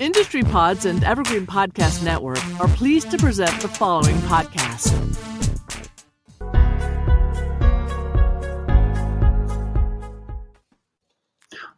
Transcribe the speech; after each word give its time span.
Industry 0.00 0.44
Pods 0.44 0.84
and 0.84 1.02
Evergreen 1.02 1.44
Podcast 1.44 2.04
Network 2.04 2.38
are 2.60 2.68
pleased 2.68 3.10
to 3.10 3.18
present 3.18 3.60
the 3.60 3.66
following 3.66 4.14
podcast. 4.18 4.94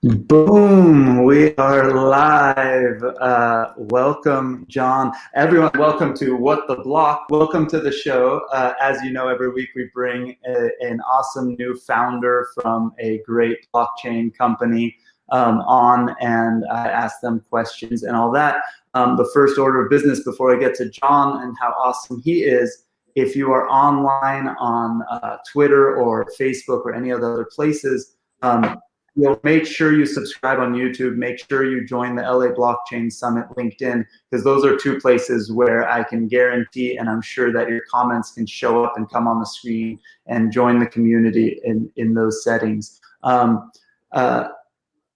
Boom! 0.02 1.24
We 1.24 1.54
are 1.56 1.92
live. 1.94 3.02
Uh, 3.02 3.72
welcome, 3.76 4.66
John. 4.68 5.12
Everyone, 5.34 5.70
welcome 5.78 6.14
to 6.16 6.36
What 6.36 6.68
the 6.68 6.76
Block. 6.76 7.26
Welcome 7.30 7.66
to 7.68 7.80
the 7.80 7.92
show. 7.92 8.42
Uh, 8.52 8.74
as 8.82 9.02
you 9.02 9.12
know, 9.12 9.28
every 9.28 9.50
week 9.50 9.70
we 9.74 9.90
bring 9.94 10.36
a, 10.46 10.68
an 10.80 11.00
awesome 11.00 11.54
new 11.54 11.74
founder 11.74 12.48
from 12.54 12.92
a 12.98 13.22
great 13.26 13.66
blockchain 13.74 14.34
company 14.34 14.94
um, 15.30 15.60
on 15.60 16.14
and 16.20 16.64
I 16.70 16.88
ask 16.88 17.20
them 17.20 17.44
questions 17.48 18.02
and 18.02 18.16
all 18.16 18.30
that. 18.32 18.62
Um, 18.94 19.16
the 19.16 19.28
first 19.32 19.58
order 19.58 19.84
of 19.84 19.90
business 19.90 20.24
before 20.24 20.54
I 20.54 20.58
get 20.58 20.74
to 20.76 20.88
John 20.88 21.42
and 21.42 21.56
how 21.60 21.70
awesome 21.78 22.20
he 22.22 22.42
is 22.42 22.84
if 23.14 23.36
you 23.36 23.52
are 23.52 23.68
online 23.68 24.48
on 24.58 25.02
uh, 25.10 25.38
Twitter 25.50 25.96
or 25.96 26.26
Facebook 26.38 26.84
or 26.84 26.94
any 26.94 27.10
of 27.10 27.20
the 27.20 27.26
other 27.26 27.44
places, 27.44 28.16
um, 28.42 28.80
you'll 29.16 29.40
make 29.42 29.66
sure 29.66 29.92
you 29.92 30.06
subscribe 30.06 30.58
on 30.58 30.72
YouTube. 30.74 31.16
Make 31.16 31.44
sure 31.48 31.64
you 31.64 31.86
join 31.86 32.14
the 32.14 32.22
LA 32.22 32.48
Blockchain 32.48 33.12
Summit 33.12 33.46
LinkedIn 33.56 34.04
because 34.30 34.44
those 34.44 34.64
are 34.64 34.76
two 34.76 34.98
places 35.00 35.52
where 35.52 35.88
I 35.88 36.04
can 36.04 36.28
guarantee 36.28 36.96
and 36.96 37.08
I'm 37.08 37.22
sure 37.22 37.52
that 37.52 37.68
your 37.68 37.82
comments 37.90 38.32
can 38.32 38.46
show 38.46 38.84
up 38.84 38.94
and 38.96 39.10
come 39.10 39.26
on 39.26 39.40
the 39.40 39.46
screen 39.46 39.98
and 40.26 40.52
join 40.52 40.78
the 40.78 40.86
community 40.86 41.60
in, 41.64 41.90
in 41.96 42.14
those 42.14 42.44
settings. 42.44 43.00
Um, 43.22 43.70
uh, 44.12 44.48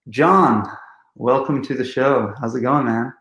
John, 0.09 0.69
welcome 1.15 1.63
to 1.63 1.73
the 1.73 1.83
show. 1.83 2.31
How's 2.39 2.53
it 2.53 2.61
going, 2.61 2.85
man? 2.85 3.11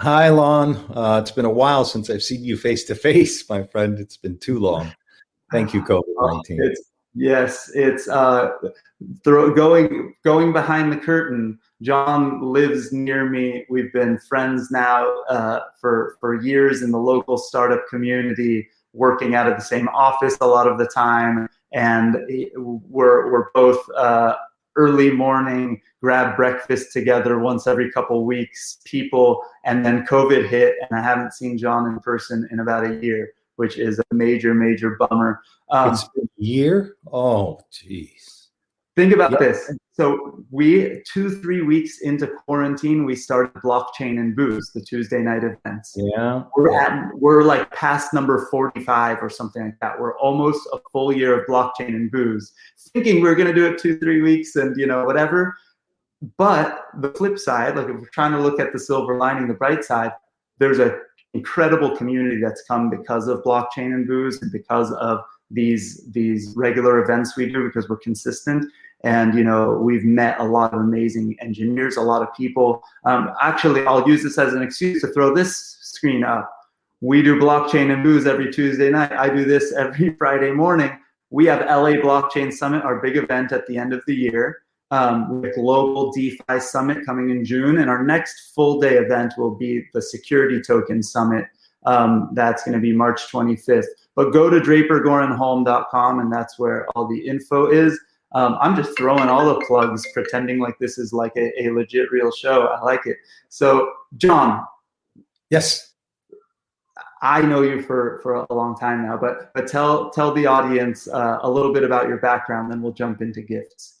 Hi, 0.00 0.30
Lon. 0.30 0.74
Uh, 0.92 1.20
it's 1.22 1.30
been 1.30 1.44
a 1.44 1.50
while 1.50 1.84
since 1.84 2.10
I've 2.10 2.24
seen 2.24 2.42
you 2.42 2.56
face 2.56 2.82
to 2.86 2.96
face, 2.96 3.48
my 3.48 3.62
friend. 3.62 4.00
It's 4.00 4.16
been 4.16 4.36
too 4.38 4.58
long. 4.58 4.92
Thank 5.52 5.72
you, 5.72 5.82
COVID 5.82 6.02
nineteen. 6.18 6.74
Yes, 7.14 7.70
it's 7.76 8.08
uh, 8.08 8.50
throw, 9.22 9.54
going 9.54 10.16
going 10.24 10.52
behind 10.52 10.90
the 10.90 10.96
curtain. 10.96 11.56
John 11.82 12.42
lives 12.42 12.92
near 12.92 13.30
me. 13.30 13.64
We've 13.70 13.92
been 13.92 14.18
friends 14.18 14.72
now 14.72 15.22
uh, 15.28 15.60
for 15.80 16.16
for 16.18 16.42
years 16.42 16.82
in 16.82 16.90
the 16.90 16.98
local 16.98 17.38
startup 17.38 17.86
community, 17.88 18.68
working 18.92 19.36
out 19.36 19.46
of 19.46 19.54
the 19.54 19.62
same 19.62 19.86
office 19.90 20.36
a 20.40 20.48
lot 20.48 20.66
of 20.66 20.78
the 20.78 20.88
time, 20.88 21.48
and 21.72 22.16
we're 22.56 23.30
we're 23.30 23.52
both 23.52 23.88
uh, 23.96 24.34
early 24.76 25.10
morning 25.10 25.80
grab 26.00 26.36
breakfast 26.36 26.92
together 26.92 27.38
once 27.38 27.66
every 27.66 27.90
couple 27.90 28.24
weeks 28.24 28.78
people 28.84 29.42
and 29.64 29.84
then 29.84 30.04
covid 30.06 30.48
hit 30.48 30.74
and 30.80 30.98
i 30.98 31.02
haven't 31.02 31.32
seen 31.32 31.56
john 31.56 31.86
in 31.86 31.98
person 32.00 32.48
in 32.50 32.60
about 32.60 32.84
a 32.84 32.94
year 32.96 33.32
which 33.56 33.78
is 33.78 34.00
a 34.00 34.14
major 34.14 34.52
major 34.52 34.96
bummer. 34.98 35.40
Um, 35.70 35.96
year? 36.36 36.96
Oh 37.12 37.60
jeez 37.72 38.43
Think 38.96 39.12
about 39.12 39.32
yep. 39.32 39.40
this. 39.40 39.72
So 39.92 40.44
we 40.50 41.02
two 41.12 41.40
three 41.40 41.62
weeks 41.62 42.00
into 42.02 42.26
quarantine, 42.26 43.04
we 43.04 43.16
started 43.16 43.54
blockchain 43.54 44.20
and 44.20 44.36
booze, 44.36 44.70
the 44.74 44.80
Tuesday 44.80 45.20
night 45.20 45.42
events. 45.44 45.94
Yeah, 45.96 46.44
we're 46.56 46.72
at 46.78 47.10
we're 47.14 47.42
like 47.42 47.70
past 47.72 48.14
number 48.14 48.46
forty 48.50 48.84
five 48.84 49.18
or 49.20 49.28
something 49.28 49.62
like 49.62 49.78
that. 49.80 49.98
We're 49.98 50.16
almost 50.18 50.68
a 50.72 50.78
full 50.92 51.12
year 51.12 51.40
of 51.40 51.46
blockchain 51.46 51.88
and 51.88 52.10
booze, 52.10 52.52
thinking 52.92 53.20
we 53.20 53.28
are 53.28 53.34
going 53.34 53.48
to 53.48 53.54
do 53.54 53.66
it 53.66 53.78
two 53.78 53.98
three 53.98 54.20
weeks 54.20 54.54
and 54.56 54.76
you 54.76 54.86
know 54.86 55.04
whatever. 55.04 55.56
But 56.36 56.86
the 57.00 57.10
flip 57.10 57.38
side, 57.38 57.76
like 57.76 57.88
if 57.88 57.96
we're 57.96 58.08
trying 58.12 58.32
to 58.32 58.40
look 58.40 58.60
at 58.60 58.72
the 58.72 58.78
silver 58.78 59.16
lining, 59.16 59.48
the 59.48 59.54
bright 59.54 59.84
side, 59.84 60.12
there's 60.58 60.78
a 60.78 60.98
incredible 61.34 61.96
community 61.96 62.40
that's 62.40 62.62
come 62.62 62.90
because 62.90 63.26
of 63.26 63.42
blockchain 63.42 63.92
and 63.92 64.06
booze 64.06 64.40
and 64.40 64.52
because 64.52 64.92
of 64.92 65.20
these 65.50 66.04
these 66.12 66.52
regular 66.56 67.02
events 67.02 67.36
we 67.36 67.50
do 67.50 67.64
because 67.64 67.88
we're 67.88 67.96
consistent 67.98 68.64
and 69.04 69.34
you 69.34 69.44
know 69.44 69.74
we've 69.74 70.04
met 70.04 70.40
a 70.40 70.44
lot 70.44 70.72
of 70.72 70.80
amazing 70.80 71.36
engineers 71.40 71.96
a 71.96 72.00
lot 72.00 72.22
of 72.22 72.34
people. 72.34 72.82
Um, 73.04 73.30
actually 73.40 73.86
i'll 73.86 74.06
use 74.08 74.22
this 74.22 74.38
as 74.38 74.54
an 74.54 74.62
excuse 74.62 75.00
to 75.02 75.08
throw 75.08 75.34
this 75.34 75.78
screen 75.80 76.24
up. 76.24 76.50
We 77.00 77.22
do 77.22 77.38
blockchain 77.38 77.92
and 77.92 78.02
booze 78.02 78.26
every 78.26 78.50
tuesday 78.50 78.90
night. 78.90 79.12
I 79.12 79.28
do 79.28 79.44
this 79.44 79.72
every 79.76 80.14
friday 80.16 80.50
morning. 80.50 80.90
We 81.30 81.46
have 81.46 81.60
la 81.60 81.92
blockchain 81.92 82.52
summit 82.52 82.82
our 82.82 83.00
big 83.00 83.16
event 83.16 83.52
at 83.52 83.66
the 83.66 83.76
end 83.76 83.92
of 83.92 84.02
the 84.06 84.14
year 84.14 84.62
um, 84.90 85.42
with 85.42 85.54
global 85.54 86.12
defi 86.12 86.58
summit 86.58 87.04
coming 87.04 87.30
in 87.30 87.44
june. 87.44 87.78
And 87.78 87.90
our 87.90 88.02
next 88.02 88.54
full 88.54 88.80
day 88.80 88.94
event 88.96 89.34
will 89.36 89.54
be 89.54 89.84
the 89.92 90.02
security 90.02 90.60
token 90.60 91.02
summit 91.02 91.46
um, 91.86 92.30
that's 92.32 92.64
going 92.64 92.74
to 92.74 92.80
be 92.80 92.92
march 92.92 93.30
25th 93.30 93.84
but 94.16 94.32
go 94.32 94.48
to 94.48 94.60
drapergorenholm.com 94.60 96.20
and 96.20 96.32
that's 96.32 96.58
where 96.58 96.86
all 96.90 97.06
the 97.06 97.26
info 97.26 97.66
is 97.66 98.00
um, 98.34 98.58
I'm 98.60 98.76
just 98.76 98.96
throwing 98.98 99.28
all 99.28 99.46
the 99.46 99.64
plugs, 99.66 100.06
pretending 100.12 100.58
like 100.58 100.78
this 100.78 100.98
is 100.98 101.12
like 101.12 101.32
a, 101.36 101.52
a 101.62 101.70
legit 101.70 102.10
real 102.10 102.32
show. 102.32 102.66
I 102.66 102.82
like 102.82 103.06
it. 103.06 103.16
So, 103.48 103.92
John. 104.16 104.64
Yes. 105.50 105.92
I 107.22 107.40
know 107.40 107.62
you 107.62 107.80
for, 107.80 108.20
for 108.22 108.46
a 108.50 108.54
long 108.54 108.76
time 108.76 109.02
now, 109.02 109.16
but 109.16 109.50
but 109.54 109.66
tell 109.66 110.10
tell 110.10 110.34
the 110.34 110.44
audience 110.44 111.08
uh, 111.08 111.38
a 111.42 111.50
little 111.50 111.72
bit 111.72 111.82
about 111.82 112.06
your 112.06 112.18
background, 112.18 112.70
then 112.70 112.82
we'll 112.82 112.92
jump 112.92 113.22
into 113.22 113.40
Giftz. 113.40 113.94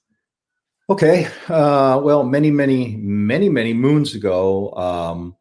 Okay. 0.90 1.28
Uh, 1.48 1.98
well, 2.02 2.24
many, 2.24 2.50
many, 2.50 2.96
many, 2.96 3.48
many 3.48 3.72
moons 3.72 4.14
ago, 4.14 4.72
um, 4.72 5.34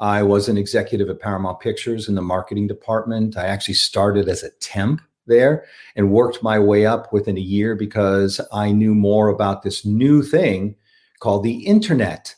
I 0.00 0.24
was 0.24 0.48
an 0.48 0.58
executive 0.58 1.08
at 1.08 1.20
Paramount 1.20 1.60
Pictures 1.60 2.08
in 2.08 2.16
the 2.16 2.22
marketing 2.22 2.66
department. 2.66 3.36
I 3.36 3.46
actually 3.46 3.74
started 3.74 4.28
as 4.28 4.42
a 4.42 4.50
temp 4.58 5.00
there 5.28 5.64
and 5.96 6.10
worked 6.10 6.42
my 6.42 6.58
way 6.58 6.86
up 6.86 7.12
within 7.12 7.36
a 7.36 7.40
year 7.40 7.74
because 7.74 8.40
I 8.52 8.72
knew 8.72 8.94
more 8.94 9.28
about 9.28 9.62
this 9.62 9.84
new 9.84 10.22
thing 10.22 10.74
called 11.20 11.44
the 11.44 11.64
internet 11.66 12.34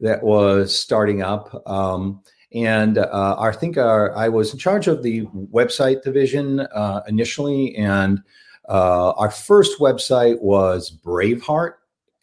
that 0.00 0.22
was 0.22 0.76
starting 0.76 1.22
up. 1.22 1.62
Um, 1.66 2.22
and 2.54 2.98
uh, 2.98 3.36
I 3.38 3.52
think 3.52 3.78
our, 3.78 4.14
I 4.14 4.28
was 4.28 4.52
in 4.52 4.58
charge 4.58 4.88
of 4.88 5.02
the 5.02 5.24
website 5.52 6.02
division 6.02 6.60
uh, 6.60 7.02
initially, 7.08 7.74
and 7.76 8.20
uh, 8.68 9.12
our 9.12 9.30
first 9.30 9.78
website 9.78 10.40
was 10.42 10.90
Braveheart, 10.90 11.74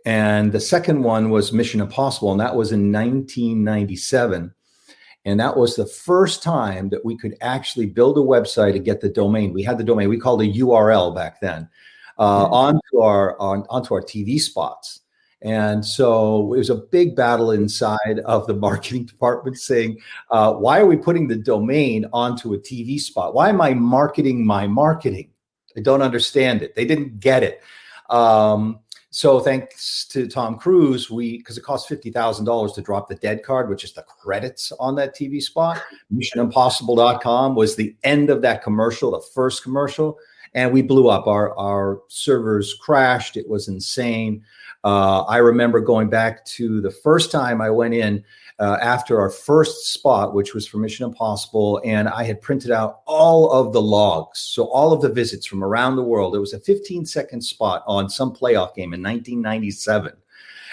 and 0.05 0.51
the 0.51 0.59
second 0.59 1.03
one 1.03 1.29
was 1.31 1.51
Mission 1.51 1.81
Impossible, 1.81 2.31
and 2.31 2.39
that 2.39 2.55
was 2.55 2.71
in 2.71 2.91
1997. 2.91 4.53
And 5.25 5.39
that 5.39 5.57
was 5.57 5.75
the 5.75 5.85
first 5.85 6.41
time 6.41 6.89
that 6.89 7.03
we 7.03 7.17
could 7.17 7.35
actually 7.41 7.85
build 7.87 8.17
a 8.17 8.21
website 8.21 8.75
and 8.75 8.85
get 8.85 9.01
the 9.01 9.09
domain. 9.09 9.53
We 9.53 9.63
had 9.63 9.77
the 9.77 9.83
domain, 9.83 10.09
we 10.09 10.19
called 10.19 10.41
a 10.41 10.47
URL 10.47 11.13
back 11.13 11.41
then, 11.41 11.69
uh, 12.17 12.45
mm-hmm. 12.45 12.53
onto 12.53 12.99
our 12.99 13.39
on, 13.39 13.65
onto 13.69 13.93
our 13.93 14.01
TV 14.01 14.39
spots. 14.39 15.01
And 15.41 15.85
so 15.85 16.53
it 16.53 16.57
was 16.57 16.69
a 16.69 16.75
big 16.75 17.15
battle 17.15 17.51
inside 17.51 18.19
of 18.25 18.47
the 18.47 18.53
marketing 18.67 19.05
department 19.05 19.57
saying, 19.57 19.99
uh, 20.31 20.53
why 20.53 20.79
are 20.79 20.85
we 20.85 20.97
putting 20.97 21.27
the 21.27 21.37
domain 21.37 22.05
onto 22.11 22.53
a 22.53 22.59
TV 22.59 22.99
spot? 22.99 23.33
Why 23.33 23.49
am 23.49 23.61
I 23.61 23.73
marketing 23.73 24.45
my 24.45 24.67
marketing? 24.67 25.31
I 25.77 25.81
don't 25.81 26.01
understand 26.01 26.61
it. 26.61 26.75
They 26.75 26.85
didn't 26.85 27.19
get 27.19 27.43
it. 27.43 27.61
Um, 28.09 28.79
so 29.11 29.39
thanks 29.39 30.05
to 30.09 30.27
Tom 30.27 30.57
Cruise, 30.57 31.09
we 31.09 31.37
because 31.37 31.57
it 31.57 31.63
costs 31.63 31.87
fifty 31.87 32.11
thousand 32.11 32.45
dollars 32.45 32.73
to 32.73 32.81
drop 32.81 33.09
the 33.09 33.15
dead 33.15 33.43
card, 33.43 33.67
which 33.69 33.83
is 33.83 33.93
the 33.93 34.03
credits 34.03 34.71
on 34.79 34.95
that 34.95 35.15
TV 35.15 35.41
spot. 35.41 35.81
MissionImpossible.com 36.13 37.55
was 37.55 37.75
the 37.75 37.95
end 38.03 38.29
of 38.29 38.41
that 38.43 38.63
commercial, 38.63 39.11
the 39.11 39.21
first 39.33 39.63
commercial, 39.63 40.17
and 40.53 40.71
we 40.71 40.83
blew 40.83 41.09
up. 41.09 41.25
Our 41.25 41.57
our 41.57 42.01
servers 42.07 42.75
crashed. 42.75 43.35
It 43.35 43.49
was 43.49 43.67
insane. 43.67 44.43
Uh, 44.83 45.23
I 45.23 45.37
remember 45.37 45.81
going 45.81 46.09
back 46.09 46.45
to 46.45 46.79
the 46.79 46.91
first 46.91 47.31
time 47.31 47.61
I 47.61 47.69
went 47.69 47.93
in 47.93 48.23
uh, 48.59 48.77
after 48.81 49.19
our 49.19 49.29
first 49.29 49.93
spot, 49.93 50.33
which 50.33 50.53
was 50.53 50.67
for 50.67 50.77
Mission 50.77 51.05
Impossible, 51.05 51.81
and 51.83 52.07
I 52.07 52.23
had 52.23 52.41
printed 52.41 52.71
out 52.71 53.01
all 53.05 53.51
of 53.51 53.73
the 53.73 53.81
logs. 53.81 54.39
So, 54.39 54.65
all 54.65 54.93
of 54.93 55.01
the 55.01 55.09
visits 55.09 55.45
from 55.45 55.63
around 55.63 55.95
the 55.95 56.03
world. 56.03 56.35
It 56.35 56.39
was 56.39 56.53
a 56.53 56.59
15 56.59 57.05
second 57.05 57.41
spot 57.41 57.83
on 57.87 58.09
some 58.09 58.33
playoff 58.33 58.73
game 58.75 58.93
in 58.93 59.03
1997. 59.03 60.13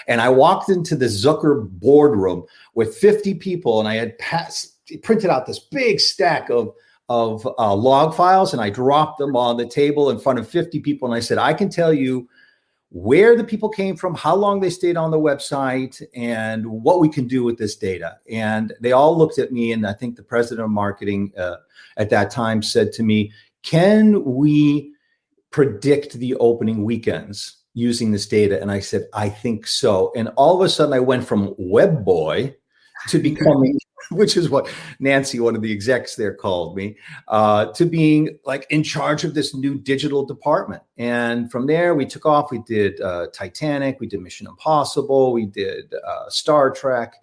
And 0.07 0.21
I 0.21 0.29
walked 0.29 0.69
into 0.69 0.95
the 0.95 1.07
Zukor 1.07 1.67
boardroom 1.69 2.45
with 2.75 2.95
50 2.95 3.33
people, 3.35 3.79
and 3.79 3.89
I 3.89 3.95
had 3.95 4.17
passed, 4.19 4.77
printed 5.03 5.29
out 5.29 5.45
this 5.45 5.59
big 5.59 5.99
stack 5.99 6.49
of 6.49 6.73
of 7.09 7.47
uh, 7.57 7.73
log 7.73 8.13
files 8.13 8.51
and 8.51 8.61
I 8.61 8.69
dropped 8.69 9.17
them 9.17 9.33
on 9.35 9.55
the 9.55 9.65
table 9.65 10.09
in 10.09 10.19
front 10.19 10.39
of 10.39 10.49
50 10.49 10.81
people. 10.81 11.07
And 11.07 11.15
I 11.15 11.21
said, 11.21 11.37
I 11.37 11.53
can 11.53 11.69
tell 11.69 11.93
you 11.93 12.27
where 12.89 13.35
the 13.35 13.43
people 13.43 13.69
came 13.69 13.95
from, 13.95 14.15
how 14.15 14.35
long 14.35 14.59
they 14.59 14.69
stayed 14.69 14.97
on 14.97 15.11
the 15.11 15.19
website, 15.19 16.01
and 16.15 16.65
what 16.65 16.99
we 16.99 17.09
can 17.09 17.27
do 17.27 17.43
with 17.43 17.57
this 17.57 17.75
data. 17.75 18.17
And 18.29 18.73
they 18.79 18.93
all 18.93 19.17
looked 19.17 19.39
at 19.39 19.51
me, 19.51 19.71
and 19.73 19.85
I 19.85 19.93
think 19.93 20.15
the 20.15 20.23
president 20.23 20.65
of 20.65 20.71
marketing 20.71 21.33
uh, 21.37 21.57
at 21.97 22.09
that 22.11 22.31
time 22.31 22.61
said 22.61 22.93
to 22.93 23.03
me, 23.03 23.31
Can 23.63 24.23
we 24.23 24.93
predict 25.51 26.13
the 26.13 26.35
opening 26.35 26.85
weekends 26.85 27.57
using 27.73 28.11
this 28.11 28.27
data? 28.27 28.61
And 28.61 28.71
I 28.71 28.79
said, 28.79 29.07
I 29.13 29.29
think 29.29 29.67
so. 29.67 30.11
And 30.15 30.29
all 30.37 30.55
of 30.55 30.65
a 30.65 30.69
sudden, 30.69 30.93
I 30.93 30.99
went 30.99 31.27
from 31.27 31.55
web 31.57 32.05
boy 32.05 32.55
to 33.09 33.19
becoming 33.19 33.77
which 34.11 34.37
is 34.37 34.49
what 34.49 34.69
Nancy, 34.99 35.39
one 35.39 35.55
of 35.55 35.61
the 35.61 35.71
execs 35.71 36.15
there, 36.15 36.33
called 36.33 36.75
me, 36.75 36.97
uh, 37.27 37.67
to 37.73 37.85
being 37.85 38.37
like 38.45 38.65
in 38.69 38.83
charge 38.83 39.23
of 39.23 39.33
this 39.33 39.53
new 39.53 39.77
digital 39.77 40.25
department. 40.25 40.83
And 40.97 41.51
from 41.51 41.67
there, 41.67 41.95
we 41.95 42.05
took 42.05 42.25
off. 42.25 42.51
We 42.51 42.59
did 42.59 42.99
uh, 43.01 43.27
Titanic, 43.33 43.99
we 43.99 44.07
did 44.07 44.21
Mission 44.21 44.47
Impossible, 44.47 45.33
we 45.33 45.45
did 45.45 45.93
uh, 46.05 46.29
Star 46.29 46.71
Trek, 46.71 47.13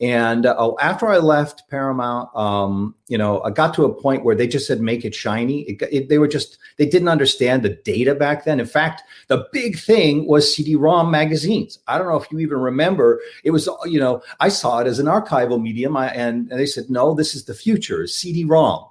and 0.00 0.46
uh, 0.46 0.56
oh, 0.58 0.76
after 0.80 1.06
I 1.06 1.18
left 1.18 1.68
Paramount, 1.68 2.28
um, 2.34 2.94
you 3.08 3.16
know, 3.16 3.42
I 3.42 3.50
got 3.50 3.72
to 3.74 3.84
a 3.84 3.94
point 3.94 4.24
where 4.24 4.34
they 4.34 4.48
just 4.48 4.66
said 4.66 4.80
make 4.80 5.04
it 5.04 5.14
shiny. 5.14 5.62
It, 5.62 5.82
it, 5.92 6.08
they 6.08 6.18
were 6.18 6.28
just 6.28 6.58
they 6.76 6.86
didn't 6.86 7.08
understand 7.08 7.62
the 7.62 7.70
data 7.84 8.14
back 8.14 8.44
then. 8.44 8.58
In 8.58 8.66
fact, 8.66 9.02
the 9.28 9.46
big 9.52 9.78
thing 9.78 10.26
was 10.26 10.54
CD-ROM 10.54 11.10
magazines. 11.10 11.78
I 11.86 11.98
don't 11.98 12.08
know 12.08 12.16
if 12.16 12.30
you 12.32 12.40
even 12.40 12.58
remember. 12.58 13.20
It 13.44 13.52
was 13.52 13.68
you 13.84 14.00
know 14.00 14.22
I 14.40 14.48
saw 14.48 14.80
it 14.80 14.86
as 14.86 14.98
an 14.98 15.06
archival 15.06 15.60
medium, 15.60 15.96
I, 15.96 16.08
and, 16.08 16.50
and 16.50 16.58
they 16.58 16.66
said 16.66 16.90
no, 16.90 17.14
this 17.14 17.34
is 17.34 17.44
the 17.44 17.54
future, 17.54 18.06
CD-ROM. 18.06 18.86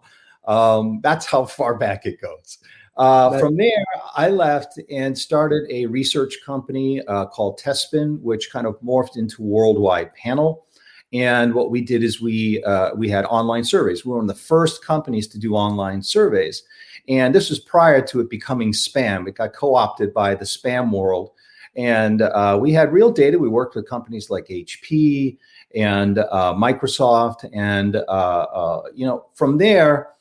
Um, 0.48 1.02
that's 1.04 1.26
how 1.26 1.46
far 1.46 1.76
back 1.76 2.06
it 2.06 2.22
goes. 2.22 2.60
Uh, 2.98 3.40
from 3.40 3.56
there, 3.58 3.86
I 4.16 4.30
left 4.30 4.80
and 4.90 5.18
started 5.18 5.64
a 5.72 5.86
research 5.86 6.38
company 6.46 7.02
uh, 7.08 7.26
called 7.26 7.60
Tespin, 7.60 8.20
which 8.22 8.52
kind 8.52 8.68
of 8.68 8.80
morphed 8.82 9.18
into 9.18 9.42
Worldwide 9.42 10.14
Panel. 10.14 10.66
And 11.14 11.54
what 11.54 11.72
we 11.72 11.82
did 11.82 12.04
is 12.04 12.22
we 12.22 12.64
uh, 12.64 12.96
we 12.96 13.10
had 13.10 13.26
online 13.26 13.64
surveys. 13.64 14.06
We 14.06 14.12
were 14.12 14.18
one 14.18 14.30
of 14.30 14.36
the 14.36 14.42
first 14.42 14.86
companies 14.86 15.28
to 15.30 15.40
do 15.40 15.56
online 15.56 16.02
surveys, 16.02 16.64
and 17.10 17.36
this 17.36 17.50
was 17.50 17.60
prior 17.60 18.02
to 18.08 18.22
it 18.22 18.30
becoming 18.30 18.72
spam. 18.72 19.28
It 19.28 19.36
got 19.36 19.54
co-opted 19.54 20.14
by 20.14 20.36
the 20.36 20.46
spam 20.46 20.92
world, 20.92 21.32
and 21.76 22.22
uh, 22.22 22.58
we 22.62 22.72
had 22.72 22.94
real 22.94 23.12
data. 23.12 23.38
We 23.38 23.50
worked 23.50 23.76
with 23.76 23.90
companies 23.90 24.30
like 24.30 24.48
HP 24.48 25.38
and 25.76 26.20
uh, 26.20 26.54
Microsoft, 26.54 27.50
and 27.54 27.98
uh, 27.98 28.00
uh, 28.00 28.82
you 28.94 29.06
know 29.06 29.26
from 29.36 29.58
there, 29.58 30.12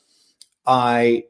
I 0.66 1.24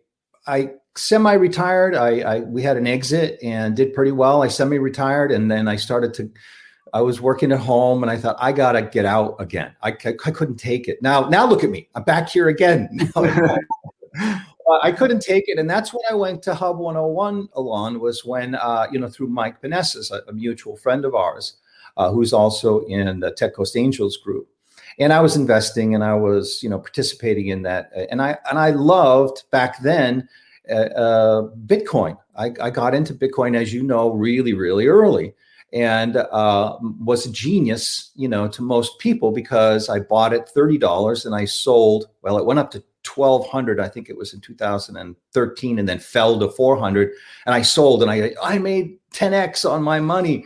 I 0.46 0.72
semi-retired. 0.96 1.94
I, 1.94 2.20
I 2.20 2.40
we 2.40 2.62
had 2.62 2.76
an 2.76 2.86
exit 2.86 3.38
and 3.42 3.76
did 3.76 3.94
pretty 3.94 4.12
well. 4.12 4.42
I 4.42 4.48
semi-retired, 4.48 5.32
and 5.32 5.50
then 5.50 5.68
I 5.68 5.76
started 5.76 6.14
to 6.14 6.30
I 6.92 7.00
was 7.00 7.20
working 7.20 7.52
at 7.52 7.60
home 7.60 8.02
and 8.02 8.10
I 8.10 8.16
thought, 8.16 8.36
I 8.38 8.52
got 8.52 8.72
to 8.72 8.82
get 8.82 9.04
out 9.04 9.36
again. 9.38 9.74
I, 9.82 9.90
I, 9.90 10.14
I, 10.26 10.30
couldn't 10.30 10.56
take 10.56 10.88
it. 10.88 11.00
Now, 11.02 11.28
now 11.28 11.46
look 11.46 11.62
at 11.64 11.70
me. 11.70 11.88
I'm 11.94 12.02
back 12.02 12.28
here 12.28 12.48
again. 12.48 13.10
I 14.82 14.92
couldn't 14.92 15.20
take 15.20 15.48
it. 15.48 15.58
And 15.58 15.68
that's 15.68 15.92
when 15.92 16.02
I 16.10 16.14
went 16.14 16.42
to 16.44 16.54
Hub 16.54 16.78
101, 16.78 17.48
Alon, 17.54 18.00
was 18.00 18.24
when, 18.24 18.54
uh, 18.54 18.86
you 18.92 18.98
know, 18.98 19.08
through 19.08 19.28
Mike 19.28 19.60
Benesses, 19.60 20.10
a, 20.10 20.22
a 20.28 20.32
mutual 20.32 20.76
friend 20.76 21.04
of 21.04 21.14
ours, 21.14 21.54
uh, 21.96 22.10
who's 22.10 22.32
also 22.32 22.80
in 22.86 23.20
the 23.20 23.32
Tech 23.32 23.54
Coast 23.54 23.76
Angels 23.76 24.16
group. 24.16 24.48
And 24.98 25.12
I 25.12 25.20
was 25.20 25.36
investing 25.36 25.94
and 25.94 26.04
I 26.04 26.14
was, 26.14 26.62
you 26.62 26.68
know, 26.68 26.78
participating 26.78 27.48
in 27.48 27.62
that. 27.62 27.90
And 28.10 28.20
I, 28.20 28.38
and 28.48 28.58
I 28.58 28.70
loved 28.70 29.44
back 29.50 29.80
then 29.80 30.28
uh, 30.68 30.74
uh 30.74 31.42
Bitcoin. 31.66 32.18
I, 32.36 32.52
I 32.60 32.70
got 32.70 32.94
into 32.94 33.14
Bitcoin, 33.14 33.56
as 33.56 33.72
you 33.72 33.82
know, 33.82 34.10
really, 34.10 34.52
really 34.52 34.86
early 34.86 35.34
and 35.72 36.16
uh, 36.16 36.76
was 36.80 37.26
a 37.26 37.30
genius, 37.30 38.10
you 38.16 38.28
know, 38.28 38.48
to 38.48 38.62
most 38.62 38.98
people 38.98 39.30
because 39.30 39.88
I 39.88 40.00
bought 40.00 40.32
it 40.32 40.48
thirty 40.48 40.78
dollars 40.78 41.26
and 41.26 41.34
I 41.34 41.44
sold. 41.44 42.06
Well, 42.22 42.38
it 42.38 42.44
went 42.44 42.58
up 42.58 42.70
to 42.72 42.82
twelve 43.02 43.46
hundred. 43.48 43.80
I 43.80 43.88
think 43.88 44.08
it 44.08 44.16
was 44.16 44.34
in 44.34 44.40
two 44.40 44.54
thousand 44.54 44.96
and 44.96 45.14
thirteen, 45.32 45.78
and 45.78 45.88
then 45.88 45.98
fell 45.98 46.38
to 46.40 46.48
four 46.48 46.76
hundred. 46.76 47.12
And 47.46 47.54
I 47.54 47.62
sold, 47.62 48.02
and 48.02 48.10
I 48.10 48.32
I 48.42 48.58
made 48.58 48.98
ten 49.12 49.32
x 49.32 49.64
on 49.64 49.82
my 49.82 50.00
money. 50.00 50.44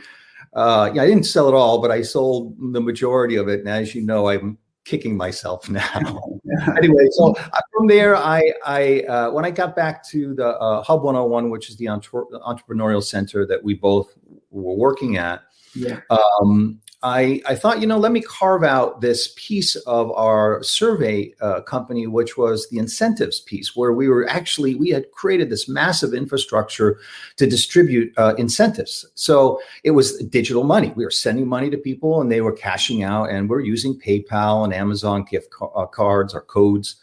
Uh, 0.53 0.91
yeah, 0.95 1.03
I 1.03 1.07
didn't 1.07 1.27
sell 1.27 1.49
it 1.49 1.55
all, 1.55 1.81
but 1.81 1.91
I 1.91 2.03
sold 2.03 2.57
the 2.73 2.81
majority 2.81 3.37
of 3.37 3.49
it. 3.49 3.61
And 3.61 3.69
as 3.69 3.95
you 3.95 4.03
know, 4.03 4.29
I'm 4.29 4.57
kicking 4.85 5.17
myself 5.17 5.69
now. 5.71 6.41
anyway, 6.77 7.07
so 7.11 7.35
uh, 7.35 7.61
from 7.73 7.87
there, 7.87 8.17
I, 8.17 8.53
I 8.65 9.01
uh, 9.09 9.31
when 9.31 9.45
I 9.45 9.51
got 9.51 9.75
back 9.75 10.05
to 10.09 10.35
the 10.35 10.49
uh, 10.59 10.83
Hub 10.83 11.03
101, 11.03 11.51
which 11.51 11.71
is 11.71 11.77
the 11.77 11.89
entre- 11.89 12.27
entrepreneurial 12.47 13.03
center 13.03 13.47
that 13.47 13.63
we 13.63 13.75
both 13.75 14.15
were 14.63 14.75
working 14.75 15.17
at, 15.17 15.43
yeah. 15.75 16.01
um, 16.11 16.81
I, 17.03 17.43
I 17.47 17.55
thought, 17.55 17.83
you 17.83 17.87
know, 17.87 17.99
let 17.99 18.13
me 18.13 18.23
carve 18.23 18.65
out 18.65 19.03
this 19.03 19.35
piece 19.37 19.77
of 19.77 20.11
our 20.13 20.63
survey 20.63 21.35
uh, 21.43 21.61
company, 21.61 22.07
which 22.07 22.39
was 22.39 22.67
the 22.71 22.79
incentives 22.79 23.41
piece, 23.41 23.77
where 23.77 23.93
we 23.93 24.09
were 24.09 24.27
actually, 24.27 24.75
we 24.75 24.89
had 24.89 25.11
created 25.13 25.51
this 25.51 25.69
massive 25.69 26.15
infrastructure 26.15 26.99
to 27.37 27.47
distribute 27.47 28.11
uh, 28.17 28.35
incentives. 28.39 29.05
So 29.17 29.61
it 29.83 29.91
was 29.91 30.17
digital 30.25 30.65
money. 30.65 30.95
We 30.97 31.05
were 31.05 31.11
sending 31.11 31.47
money 31.47 31.69
to 31.69 31.77
people 31.77 32.23
and 32.23 32.33
they 32.33 32.41
were 32.41 32.53
cashing 32.53 33.03
out, 33.03 33.29
and 33.29 33.51
we're 33.51 33.61
using 33.61 34.01
PayPal 34.01 34.65
and 34.65 34.73
Amazon 34.73 35.27
gift 35.31 35.51
ca- 35.51 35.67
uh, 35.67 35.85
cards 35.85 36.33
or 36.33 36.41
codes. 36.41 36.97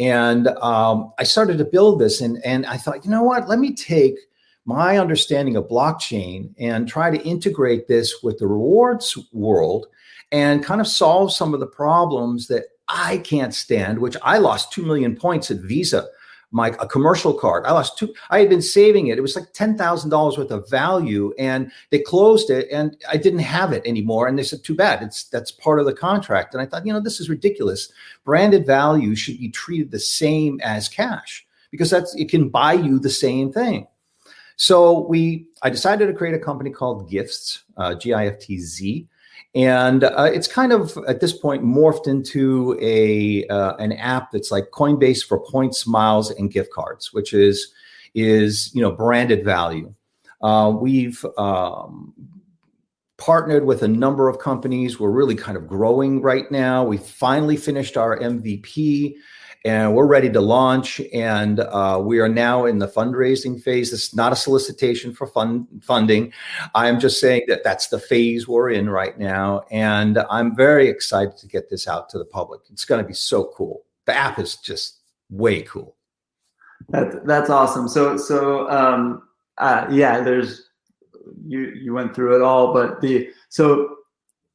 And 0.00 0.48
um, 0.48 1.12
I 1.20 1.24
started 1.24 1.58
to 1.58 1.64
build 1.64 2.00
this, 2.00 2.20
and, 2.20 2.44
and 2.44 2.66
I 2.66 2.78
thought, 2.78 3.04
you 3.04 3.12
know 3.12 3.22
what, 3.22 3.48
let 3.48 3.60
me 3.60 3.74
take– 3.74 4.16
my 4.66 4.98
understanding 4.98 5.56
of 5.56 5.68
blockchain 5.68 6.52
and 6.58 6.88
try 6.88 7.10
to 7.10 7.22
integrate 7.24 7.88
this 7.88 8.22
with 8.22 8.38
the 8.38 8.46
rewards 8.46 9.16
world 9.32 9.86
and 10.32 10.64
kind 10.64 10.80
of 10.80 10.88
solve 10.88 11.32
some 11.32 11.54
of 11.54 11.60
the 11.60 11.66
problems 11.66 12.48
that 12.48 12.64
I 12.88 13.18
can't 13.18 13.54
stand, 13.54 13.98
which 13.98 14.16
I 14.22 14.38
lost 14.38 14.72
2 14.72 14.82
million 14.82 15.16
points 15.16 15.50
at 15.50 15.58
Visa, 15.58 16.08
my 16.50 16.68
a 16.80 16.86
commercial 16.86 17.32
card. 17.34 17.64
I 17.66 17.72
lost 17.72 17.98
two, 17.98 18.14
I 18.30 18.38
had 18.38 18.48
been 18.48 18.62
saving 18.62 19.08
it. 19.08 19.18
It 19.18 19.22
was 19.22 19.36
like 19.36 19.52
$10,000 19.52 20.38
worth 20.38 20.50
of 20.50 20.70
value 20.70 21.32
and 21.38 21.70
they 21.90 21.98
closed 21.98 22.50
it 22.50 22.68
and 22.70 22.96
I 23.08 23.16
didn't 23.16 23.40
have 23.40 23.72
it 23.72 23.86
anymore. 23.86 24.26
And 24.26 24.38
they 24.38 24.44
said, 24.44 24.64
too 24.64 24.74
bad. 24.74 25.02
It's 25.02 25.24
that's 25.24 25.50
part 25.50 25.80
of 25.80 25.86
the 25.86 25.94
contract. 25.94 26.54
And 26.54 26.62
I 26.62 26.66
thought, 26.66 26.86
you 26.86 26.92
know, 26.92 27.00
this 27.00 27.20
is 27.20 27.28
ridiculous. 27.28 27.92
Branded 28.24 28.66
value 28.66 29.14
should 29.14 29.38
be 29.38 29.50
treated 29.50 29.90
the 29.90 30.00
same 30.00 30.60
as 30.62 30.88
cash 30.88 31.46
because 31.70 31.90
that's 31.90 32.14
it 32.16 32.30
can 32.30 32.48
buy 32.48 32.72
you 32.72 32.98
the 32.98 33.10
same 33.10 33.52
thing. 33.52 33.86
So 34.56 35.06
we, 35.06 35.46
I 35.62 35.70
decided 35.70 36.06
to 36.06 36.14
create 36.14 36.34
a 36.34 36.38
company 36.38 36.70
called 36.70 37.10
Giftz, 37.10 37.62
uh, 37.76 37.94
G-I-F-T-Z, 37.94 39.06
and 39.54 40.04
uh, 40.04 40.30
it's 40.32 40.48
kind 40.48 40.72
of 40.72 40.98
at 41.08 41.20
this 41.20 41.32
point 41.32 41.64
morphed 41.64 42.06
into 42.06 42.78
a 42.80 43.46
uh, 43.46 43.74
an 43.76 43.92
app 43.92 44.30
that's 44.30 44.50
like 44.50 44.70
Coinbase 44.70 45.24
for 45.24 45.40
points, 45.40 45.86
miles, 45.86 46.30
and 46.30 46.50
gift 46.50 46.70
cards, 46.72 47.12
which 47.14 47.32
is 47.32 47.72
is 48.14 48.70
you 48.74 48.82
know 48.82 48.92
branded 48.92 49.44
value. 49.44 49.94
Uh, 50.42 50.70
we've 50.78 51.24
um, 51.38 52.12
partnered 53.16 53.64
with 53.64 53.82
a 53.82 53.88
number 53.88 54.28
of 54.28 54.38
companies. 54.38 55.00
We're 55.00 55.10
really 55.10 55.34
kind 55.34 55.56
of 55.56 55.66
growing 55.66 56.20
right 56.20 56.50
now. 56.50 56.84
We 56.84 56.98
finally 56.98 57.56
finished 57.56 57.96
our 57.96 58.18
MVP 58.18 59.14
and 59.66 59.96
we're 59.96 60.06
ready 60.06 60.30
to 60.30 60.40
launch. 60.40 61.00
And 61.12 61.58
uh, 61.58 62.00
we 62.02 62.20
are 62.20 62.28
now 62.28 62.66
in 62.66 62.78
the 62.78 62.86
fundraising 62.86 63.60
phase. 63.60 63.92
It's 63.92 64.14
not 64.14 64.32
a 64.32 64.36
solicitation 64.36 65.12
for 65.12 65.26
fund 65.26 65.66
funding. 65.82 66.32
I'm 66.74 67.00
just 67.00 67.20
saying 67.20 67.42
that 67.48 67.64
that's 67.64 67.88
the 67.88 67.98
phase 67.98 68.46
we're 68.46 68.70
in 68.70 68.88
right 68.88 69.18
now, 69.18 69.64
and 69.70 70.18
I'm 70.30 70.54
very 70.54 70.88
excited 70.88 71.36
to 71.38 71.48
get 71.48 71.68
this 71.68 71.88
out 71.88 72.08
to 72.10 72.18
the 72.18 72.24
public. 72.24 72.60
It's 72.70 72.84
going 72.84 73.02
to 73.02 73.06
be 73.06 73.14
so 73.14 73.52
cool. 73.56 73.84
The 74.04 74.14
app 74.14 74.38
is 74.38 74.56
just 74.56 75.00
way 75.30 75.62
cool. 75.62 75.96
That, 76.90 77.26
that's 77.26 77.50
awesome. 77.50 77.88
So 77.88 78.16
so 78.16 78.70
um, 78.70 79.22
uh, 79.58 79.88
yeah, 79.90 80.20
there's 80.20 80.70
you 81.44 81.72
you 81.74 81.92
went 81.92 82.14
through 82.14 82.36
it 82.36 82.42
all, 82.42 82.72
but 82.72 83.00
the 83.00 83.30
so 83.48 83.96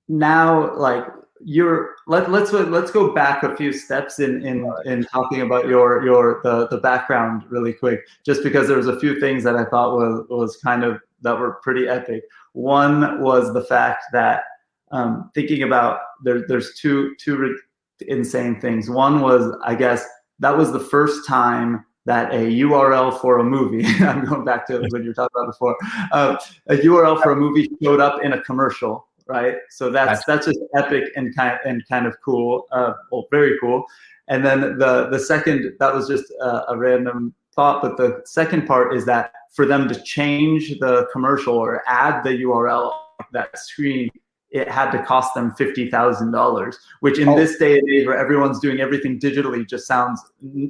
now 0.08 0.74
like 0.78 1.06
you're 1.44 1.96
let, 2.08 2.32
let's 2.32 2.52
let's 2.52 2.92
go 2.92 3.14
back 3.14 3.44
a 3.44 3.56
few 3.56 3.74
steps 3.74 4.20
in 4.20 4.46
in 4.46 4.72
in 4.86 5.04
talking 5.06 5.42
about 5.42 5.68
your 5.68 6.04
your 6.04 6.42
the 6.44 6.68
the 6.68 6.78
background 6.78 7.44
really 7.50 7.74
quick 7.74 8.02
just 8.26 8.44
because 8.44 8.68
there 8.68 8.78
was 8.78 8.88
a 8.88 9.00
few 9.00 9.20
things 9.20 9.44
that 9.44 9.56
i 9.56 9.66
thought 9.66 9.96
was 9.96 10.26
was 10.30 10.58
kind 10.58 10.84
of 10.84 11.00
that 11.22 11.40
were 11.40 11.54
pretty 11.64 11.88
epic. 11.88 12.24
One 12.54 13.22
was 13.22 13.54
the 13.54 13.64
fact 13.64 14.06
that 14.12 14.44
um, 14.92 15.32
thinking 15.34 15.64
about 15.64 16.00
there 16.24 16.46
there's 16.48 16.76
two 16.76 17.16
two 17.18 17.38
re- 17.38 17.60
insane 18.08 18.60
things. 18.60 18.90
One 18.90 19.22
was 19.22 19.56
i 19.64 19.76
guess 19.76 20.06
that 20.40 20.58
was 20.58 20.72
the 20.72 20.80
first 20.80 21.28
time 21.28 21.86
that 22.06 22.34
a 22.34 22.38
URL 22.38 23.22
for 23.22 23.38
a 23.38 23.44
movie, 23.44 23.86
I'm 24.04 24.26
going 24.26 24.44
back 24.44 24.66
to 24.68 24.80
what 24.90 25.04
you 25.04 25.10
were 25.10 25.14
talking 25.14 25.30
about 25.36 25.52
before, 25.52 25.78
uh, 26.12 26.36
a 26.68 26.76
URL 26.78 27.22
for 27.22 27.34
a 27.34 27.36
movie 27.36 27.70
showed 27.82 28.00
up 28.00 28.24
in 28.24 28.34
a 28.34 28.42
commercial 28.42 29.08
right? 29.32 29.56
So 29.70 29.90
that's 29.90 30.24
that's 30.26 30.46
just 30.46 30.60
epic 30.76 31.06
and 31.16 31.36
kind 31.36 31.58
and 31.66 31.88
kind 31.88 32.06
of 32.06 32.16
cool, 32.24 32.68
uh, 32.72 32.94
well, 33.12 33.28
very 33.32 33.58
cool. 33.60 33.86
And 34.28 34.46
then 34.46 34.78
the 34.78 35.08
the 35.10 35.20
second 35.20 35.74
that 35.80 35.94
was 35.94 36.08
just 36.08 36.32
a, 36.42 36.72
a 36.72 36.78
random 36.78 37.34
thought, 37.56 37.82
but 37.82 37.98
the 37.98 38.22
second 38.26 38.68
part 38.68 38.96
is 38.96 39.06
that 39.06 39.34
for 39.52 39.66
them 39.66 39.88
to 39.88 40.02
change 40.04 40.80
the 40.80 41.08
commercial 41.12 41.56
or 41.56 41.84
add 41.88 42.24
the 42.24 42.32
URL 42.44 42.94
that 43.34 43.58
screen 43.58 44.10
it 44.52 44.68
had 44.68 44.92
to 44.92 45.02
cost 45.04 45.34
them 45.34 45.52
$50,000, 45.52 46.76
which 47.00 47.20
in 47.20 47.30
oh. 47.30 47.36
this 47.36 47.58
day 47.58 47.80
and 47.80 47.90
age 47.90 48.06
where 48.06 48.18
everyone's 48.18 48.60
doing 48.60 48.82
everything 48.82 49.18
digitally 49.18 49.68
just 49.68 49.88
sounds 49.88 50.22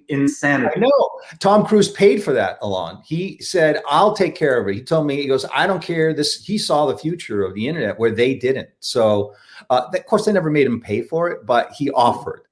insanity. 0.07 0.73
I 0.75 0.79
know. 0.79 1.09
Tom 1.39 1.65
Cruise 1.65 1.89
paid 1.89 2.23
for 2.23 2.31
that, 2.33 2.59
Alon. 2.61 3.01
He 3.03 3.39
said, 3.41 3.81
I'll 3.87 4.13
take 4.13 4.35
care 4.35 4.59
of 4.59 4.67
it. 4.67 4.75
He 4.75 4.83
told 4.83 5.07
me, 5.07 5.15
he 5.15 5.27
goes, 5.27 5.45
I 5.53 5.65
don't 5.65 5.81
care. 5.81 6.13
This, 6.13 6.45
he 6.45 6.59
saw 6.59 6.85
the 6.85 6.97
future 6.97 7.43
of 7.43 7.55
the 7.55 7.67
internet 7.67 7.97
where 7.97 8.11
they 8.11 8.35
didn't. 8.35 8.69
So, 8.81 9.33
uh, 9.71 9.89
of 9.91 10.05
course, 10.05 10.25
they 10.25 10.31
never 10.31 10.51
made 10.51 10.67
him 10.67 10.79
pay 10.79 11.01
for 11.01 11.29
it, 11.29 11.45
but 11.45 11.71
he 11.71 11.89
offered. 11.91 12.43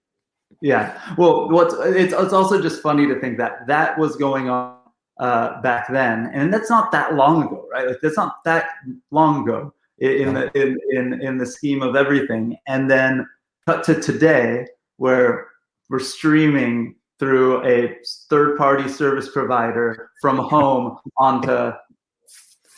Yeah. 0.62 1.00
Well, 1.18 1.50
what's 1.50 1.74
it's, 1.74 2.12
it's 2.12 2.34
also 2.34 2.62
just 2.62 2.82
funny 2.82 3.08
to 3.08 3.20
think 3.20 3.38
that 3.38 3.68
that 3.68 3.98
was 3.98 4.16
going 4.16 4.50
on 4.50 4.78
uh, 5.20 5.62
back 5.62 5.88
then, 5.90 6.32
and 6.34 6.54
that's 6.54 6.70
not 6.70 6.92
that 6.92 7.16
long 7.16 7.44
ago, 7.44 7.66
right? 7.72 7.88
Like 7.88 8.00
that's 8.02 8.18
not 8.18 8.44
that 8.44 8.72
long 9.12 9.44
ago 9.44 9.74
in 10.02 10.34
the 10.34 10.52
in, 10.60 10.78
in 10.92 11.22
in 11.22 11.38
the 11.38 11.46
scheme 11.46 11.82
of 11.82 11.96
everything. 11.96 12.58
And 12.68 12.90
then 12.90 13.28
cut 13.66 13.84
to 13.86 14.00
today 14.00 14.66
where 14.98 15.48
we're 15.90 16.00
streaming 16.00 16.96
through 17.20 17.66
a 17.66 17.98
third 18.30 18.58
party 18.58 18.88
service 18.88 19.30
provider 19.30 20.12
from 20.22 20.38
home 20.38 20.98
onto 21.18 21.72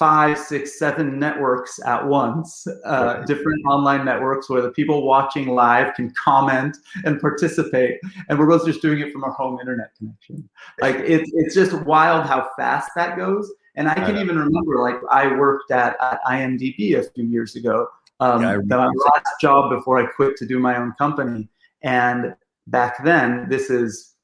five 0.02 0.36
six 0.36 0.80
seven 0.80 1.20
networks 1.20 1.80
at 1.86 2.08
once 2.08 2.66
uh, 2.86 3.22
different 3.26 3.64
online 3.68 4.04
networks 4.04 4.50
where 4.50 4.64
the 4.64 4.72
people 4.72 5.06
watching 5.06 5.50
live 5.50 5.94
can 5.94 6.12
comment 6.16 6.76
and 7.06 7.22
participate. 7.22 8.00
And 8.28 8.40
we're 8.40 8.48
both 8.48 8.66
just 8.66 8.82
doing 8.82 9.00
it 9.00 9.14
from 9.14 9.24
our 9.24 9.32
home 9.32 9.60
internet 9.60 9.94
connection. 9.96 10.50
Like 10.82 10.96
it's, 10.96 11.30
it's 11.36 11.54
just 11.54 11.74
wild 11.84 12.26
how 12.26 12.50
fast 12.58 12.90
that 12.96 13.16
goes 13.16 13.54
and 13.76 13.88
I 13.88 13.94
can 13.94 14.18
even 14.18 14.38
remember, 14.38 14.80
like, 14.80 14.96
I 15.10 15.28
worked 15.28 15.72
at, 15.72 15.96
at 16.02 16.20
IMDb 16.24 16.98
a 16.98 17.04
few 17.12 17.26
years 17.26 17.56
ago. 17.56 17.88
Um, 18.20 18.42
yeah, 18.42 18.58
my 18.66 18.86
last 18.86 19.30
job 19.40 19.72
before 19.72 19.98
I 19.98 20.06
quit 20.06 20.36
to 20.38 20.46
do 20.46 20.60
my 20.60 20.78
own 20.78 20.94
company. 20.98 21.50
And 21.82 22.36
back 22.68 23.04
then, 23.04 23.48
this 23.50 23.70
is 23.70 24.16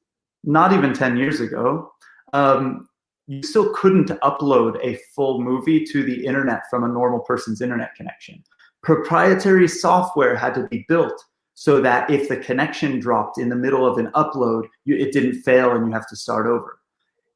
not 0.44 0.72
even 0.72 0.92
10 0.92 1.16
years 1.16 1.40
ago, 1.40 1.92
um, 2.32 2.88
you 3.26 3.42
still 3.42 3.72
couldn't 3.74 4.08
upload 4.20 4.78
a 4.82 4.98
full 5.14 5.42
movie 5.42 5.84
to 5.84 6.02
the 6.02 6.24
internet 6.26 6.62
from 6.70 6.84
a 6.84 6.88
normal 6.88 7.20
person's 7.20 7.60
internet 7.60 7.94
connection. 7.94 8.42
Proprietary 8.82 9.68
software 9.68 10.36
had 10.36 10.54
to 10.54 10.66
be 10.68 10.84
built 10.88 11.24
so 11.54 11.80
that 11.80 12.08
if 12.08 12.28
the 12.28 12.36
connection 12.36 13.00
dropped 13.00 13.38
in 13.38 13.48
the 13.48 13.56
middle 13.56 13.84
of 13.84 13.98
an 13.98 14.06
upload, 14.14 14.68
you, 14.84 14.96
it 14.96 15.12
didn't 15.12 15.42
fail 15.42 15.72
and 15.72 15.86
you 15.86 15.92
have 15.92 16.08
to 16.08 16.16
start 16.16 16.46
over. 16.46 16.78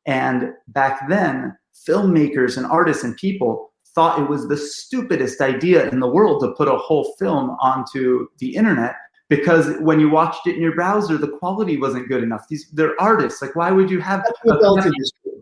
And 0.07 0.53
back 0.69 1.09
then, 1.09 1.57
filmmakers 1.89 2.57
and 2.57 2.67
artists 2.67 3.05
and 3.05 3.17
people 3.17 3.73
thought 3.95 4.19
it 4.19 4.29
was 4.29 4.49
the 4.49 4.57
stupidest 4.57 5.41
idea 5.41 5.89
in 5.91 6.01
the 6.01 6.09
world 6.09 6.43
to 6.43 6.53
put 6.53 6.69
a 6.69 6.77
whole 6.77 7.15
film 7.19 7.51
onto 7.61 8.27
the 8.39 8.55
internet 8.55 8.95
because 9.33 9.79
when 9.81 9.99
you 9.99 10.11
watched 10.11 10.47
it 10.47 10.57
in 10.57 10.63
your 10.63 10.75
browser, 10.75 11.17
the 11.17 11.29
quality 11.39 11.79
wasn't 11.79 12.07
good 12.07 12.23
enough. 12.23 12.47
These 12.49 12.69
they're 12.71 13.01
artists. 13.01 13.41
Like, 13.41 13.57
why 13.57 13.71
would 13.71 13.91
you 13.91 13.99
have 14.01 14.23
the 14.45 14.55
adult 14.55 14.85
industry? 14.85 15.33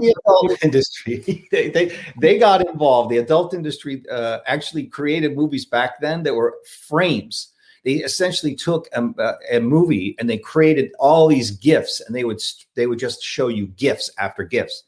The 0.00 0.14
adult 0.24 0.64
industry. 0.64 1.46
they, 1.50 1.68
they 1.68 1.94
they 2.20 2.38
got 2.38 2.66
involved. 2.66 3.10
The 3.10 3.18
adult 3.18 3.52
industry 3.52 4.02
uh, 4.10 4.38
actually 4.46 4.84
created 4.84 5.36
movies 5.36 5.66
back 5.66 6.00
then 6.00 6.22
that 6.22 6.34
were 6.34 6.54
frames. 6.88 7.48
They 7.84 7.94
essentially 7.94 8.54
took 8.54 8.88
a, 8.94 9.34
a, 9.50 9.60
movie 9.60 10.14
and 10.18 10.30
they 10.30 10.38
created 10.38 10.92
all 10.98 11.26
these 11.28 11.50
gifs, 11.50 12.00
and 12.00 12.16
they 12.16 12.24
would 12.24 12.40
they 12.76 12.86
would 12.86 12.98
just 12.98 13.22
show 13.22 13.48
you 13.48 13.66
gifs 13.66 14.10
after 14.18 14.42
gifs. 14.42 14.84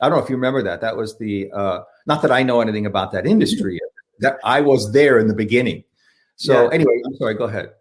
I 0.00 0.08
don't 0.08 0.18
know 0.18 0.24
if 0.24 0.30
you 0.30 0.36
remember 0.36 0.62
that. 0.62 0.80
That 0.80 0.96
was 0.96 1.18
the 1.18 1.50
uh, 1.52 1.80
not 2.06 2.22
that 2.22 2.32
I 2.32 2.42
know 2.42 2.60
anything 2.60 2.86
about 2.86 3.12
that 3.12 3.26
industry. 3.26 3.78
that 4.20 4.38
I 4.44 4.60
was 4.60 4.92
there 4.92 5.18
in 5.18 5.28
the 5.28 5.34
beginning. 5.34 5.84
So 6.36 6.64
yeah. 6.64 6.74
anyway, 6.74 7.00
I'm 7.06 7.16
sorry. 7.16 7.34
Go 7.34 7.44
ahead. 7.44 7.72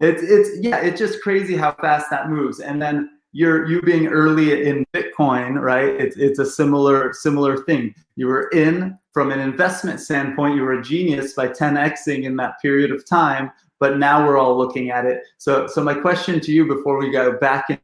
It's 0.00 0.22
it's 0.22 0.64
yeah. 0.64 0.78
It's 0.78 0.98
just 0.98 1.22
crazy 1.22 1.56
how 1.56 1.72
fast 1.72 2.06
that 2.10 2.30
moves. 2.30 2.60
And 2.60 2.80
then 2.80 3.10
you're 3.32 3.66
you 3.66 3.82
being 3.82 4.06
early 4.06 4.66
in 4.66 4.84
Bitcoin, 4.94 5.60
right? 5.60 5.88
It's 5.88 6.16
it's 6.16 6.38
a 6.38 6.46
similar 6.46 7.12
similar 7.12 7.58
thing. 7.64 7.94
You 8.16 8.26
were 8.28 8.48
in 8.48 8.98
from 9.12 9.30
an 9.32 9.40
investment 9.40 10.00
standpoint. 10.00 10.56
You 10.56 10.62
were 10.62 10.80
a 10.80 10.82
genius 10.82 11.34
by 11.34 11.48
10xing 11.48 12.24
in 12.24 12.36
that 12.36 12.54
period 12.62 12.90
of 12.90 13.06
time. 13.06 13.50
But 13.78 13.98
now 13.98 14.26
we're 14.26 14.38
all 14.38 14.56
looking 14.56 14.90
at 14.90 15.04
it. 15.04 15.20
So 15.36 15.66
so 15.66 15.82
my 15.82 15.94
question 15.94 16.40
to 16.40 16.52
you 16.52 16.66
before 16.66 16.98
we 16.98 17.10
go 17.10 17.36
back 17.38 17.66
and 17.68 17.78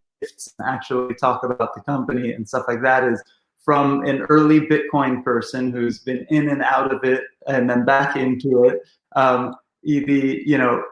actually 0.65 1.15
talk 1.15 1.43
about 1.45 1.75
the 1.75 1.81
company 1.83 2.33
and 2.33 2.49
stuff 2.49 2.65
like 2.69 2.81
that 2.83 3.05
is 3.05 3.23
from 3.65 4.05
an 4.05 4.23
early 4.23 4.61
Bitcoin 4.61 5.23
person 5.23 5.71
who's 5.71 6.01
been 6.01 6.27
in 6.31 6.49
and 6.49 6.63
out 6.63 6.93
of 6.93 7.05
it 7.05 7.23
and 7.47 7.69
then 7.71 7.85
back 7.85 8.17
into 8.17 8.65
it. 8.65 8.81
Um, 9.15 9.55
the 9.83 10.43
you 10.45 10.59
know 10.59 10.83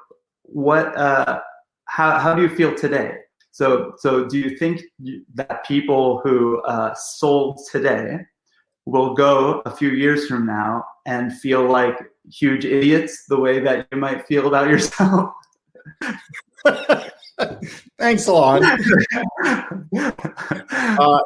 what 0.43 0.97
uh, 0.97 1.41
how 1.87 2.19
how 2.19 2.35
do 2.35 2.43
you 2.43 2.49
feel 2.49 2.75
today? 2.75 3.15
So 3.50 3.95
so 3.99 4.25
do 4.27 4.39
you 4.39 4.57
think 4.57 4.83
that 5.35 5.65
people 5.67 6.21
who 6.23 6.61
uh, 6.62 6.95
sold 6.95 7.61
today 7.71 8.19
will 8.87 9.15
go 9.15 9.62
a 9.67 9.71
few 9.71 9.91
years 9.91 10.27
from 10.27 10.47
now 10.47 10.85
and 11.07 11.33
feel 11.39 11.69
like 11.69 11.97
huge 12.31 12.65
idiots 12.65 13.25
the 13.29 13.39
way 13.39 13.61
that 13.61 13.87
you 13.93 13.99
might 13.99 14.27
feel 14.27 14.47
about 14.47 14.69
yourself? 14.69 15.31
Thanks, 17.99 18.27
Alon. 18.27 18.62
uh, 18.65 18.79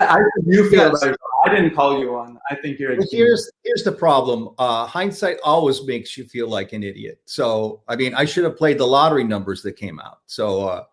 I 0.00 0.18
you 0.46 0.70
feel 0.70 0.92
yes. 0.92 1.04
I 1.44 1.54
didn't 1.54 1.74
call 1.74 2.00
you 2.00 2.16
on. 2.16 2.38
I 2.50 2.54
think 2.54 2.78
you're. 2.78 2.96
here's 3.10 3.50
here's 3.64 3.84
the 3.84 3.92
problem. 3.92 4.54
Uh, 4.58 4.86
hindsight 4.86 5.36
always 5.44 5.84
makes 5.84 6.16
you 6.16 6.24
feel 6.24 6.48
like 6.48 6.72
an 6.72 6.82
idiot. 6.82 7.20
So 7.26 7.82
I 7.88 7.96
mean, 7.96 8.14
I 8.14 8.24
should 8.24 8.44
have 8.44 8.56
played 8.56 8.78
the 8.78 8.86
lottery 8.86 9.24
numbers 9.24 9.62
that 9.62 9.72
came 9.72 10.00
out. 10.00 10.20
So 10.26 10.66
uh, 10.68 10.84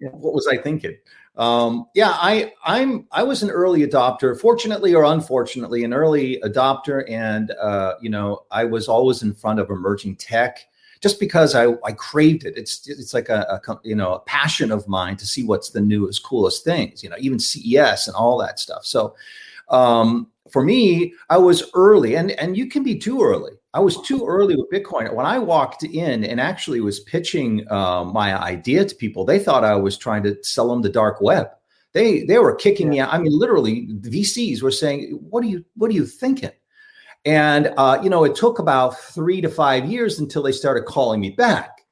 yeah. 0.00 0.10
what 0.10 0.32
was 0.32 0.46
I 0.46 0.56
thinking? 0.58 0.96
Um, 1.36 1.86
yeah, 1.94 2.10
I 2.12 2.52
I'm 2.64 3.06
I 3.10 3.22
was 3.22 3.42
an 3.42 3.50
early 3.50 3.86
adopter, 3.86 4.38
fortunately 4.38 4.94
or 4.94 5.04
unfortunately, 5.04 5.84
an 5.84 5.92
early 5.92 6.40
adopter, 6.44 7.04
and 7.10 7.50
uh, 7.50 7.94
you 8.00 8.08
know 8.08 8.44
I 8.50 8.64
was 8.64 8.88
always 8.88 9.22
in 9.22 9.34
front 9.34 9.60
of 9.60 9.70
emerging 9.70 10.16
tech 10.16 10.60
just 11.00 11.20
because 11.20 11.54
I, 11.54 11.74
I 11.84 11.92
craved 11.92 12.44
it. 12.44 12.56
It's 12.56 12.88
it's 12.88 13.12
like 13.12 13.28
a, 13.28 13.60
a, 13.66 13.80
you 13.82 13.94
know 13.94 14.14
a 14.14 14.20
passion 14.20 14.70
of 14.70 14.88
mine 14.88 15.16
to 15.18 15.26
see 15.26 15.44
what's 15.44 15.70
the 15.70 15.80
newest, 15.80 16.22
coolest 16.24 16.64
things. 16.64 17.02
You 17.02 17.10
know, 17.10 17.16
even 17.18 17.38
CES 17.38 18.06
and 18.06 18.16
all 18.16 18.38
that 18.38 18.58
stuff. 18.58 18.86
So 18.86 19.14
um, 19.68 20.30
for 20.50 20.62
me, 20.62 21.12
I 21.28 21.38
was 21.38 21.70
early, 21.74 22.16
and 22.16 22.30
and 22.32 22.56
you 22.56 22.68
can 22.68 22.82
be 22.82 22.98
too 22.98 23.22
early. 23.22 23.52
I 23.74 23.80
was 23.80 24.00
too 24.02 24.24
early 24.26 24.56
with 24.56 24.70
Bitcoin. 24.70 25.12
When 25.12 25.26
I 25.26 25.38
walked 25.38 25.82
in 25.82 26.24
and 26.24 26.40
actually 26.40 26.80
was 26.80 27.00
pitching 27.00 27.66
uh, 27.70 28.04
my 28.04 28.40
idea 28.40 28.84
to 28.84 28.94
people, 28.94 29.24
they 29.24 29.38
thought 29.38 29.64
I 29.64 29.74
was 29.74 29.98
trying 29.98 30.22
to 30.22 30.36
sell 30.42 30.68
them 30.68 30.82
the 30.82 30.88
dark 30.88 31.20
web. 31.20 31.48
They 31.92 32.24
they 32.24 32.38
were 32.38 32.54
kicking 32.54 32.88
me 32.88 33.00
out. 33.00 33.12
I 33.12 33.18
mean, 33.18 33.38
literally, 33.38 33.88
VCs 34.00 34.62
were 34.62 34.70
saying, 34.70 35.18
"What 35.30 35.44
are 35.44 35.48
you 35.48 35.64
What 35.74 35.90
are 35.90 35.94
you 35.94 36.06
thinking?" 36.06 36.52
And, 37.26 37.74
uh, 37.76 37.98
you 38.04 38.08
know, 38.08 38.22
it 38.22 38.36
took 38.36 38.60
about 38.60 39.00
three 39.00 39.40
to 39.40 39.48
five 39.48 39.84
years 39.86 40.20
until 40.20 40.44
they 40.44 40.52
started 40.52 40.84
calling 40.84 41.20
me 41.20 41.30
back. 41.30 41.82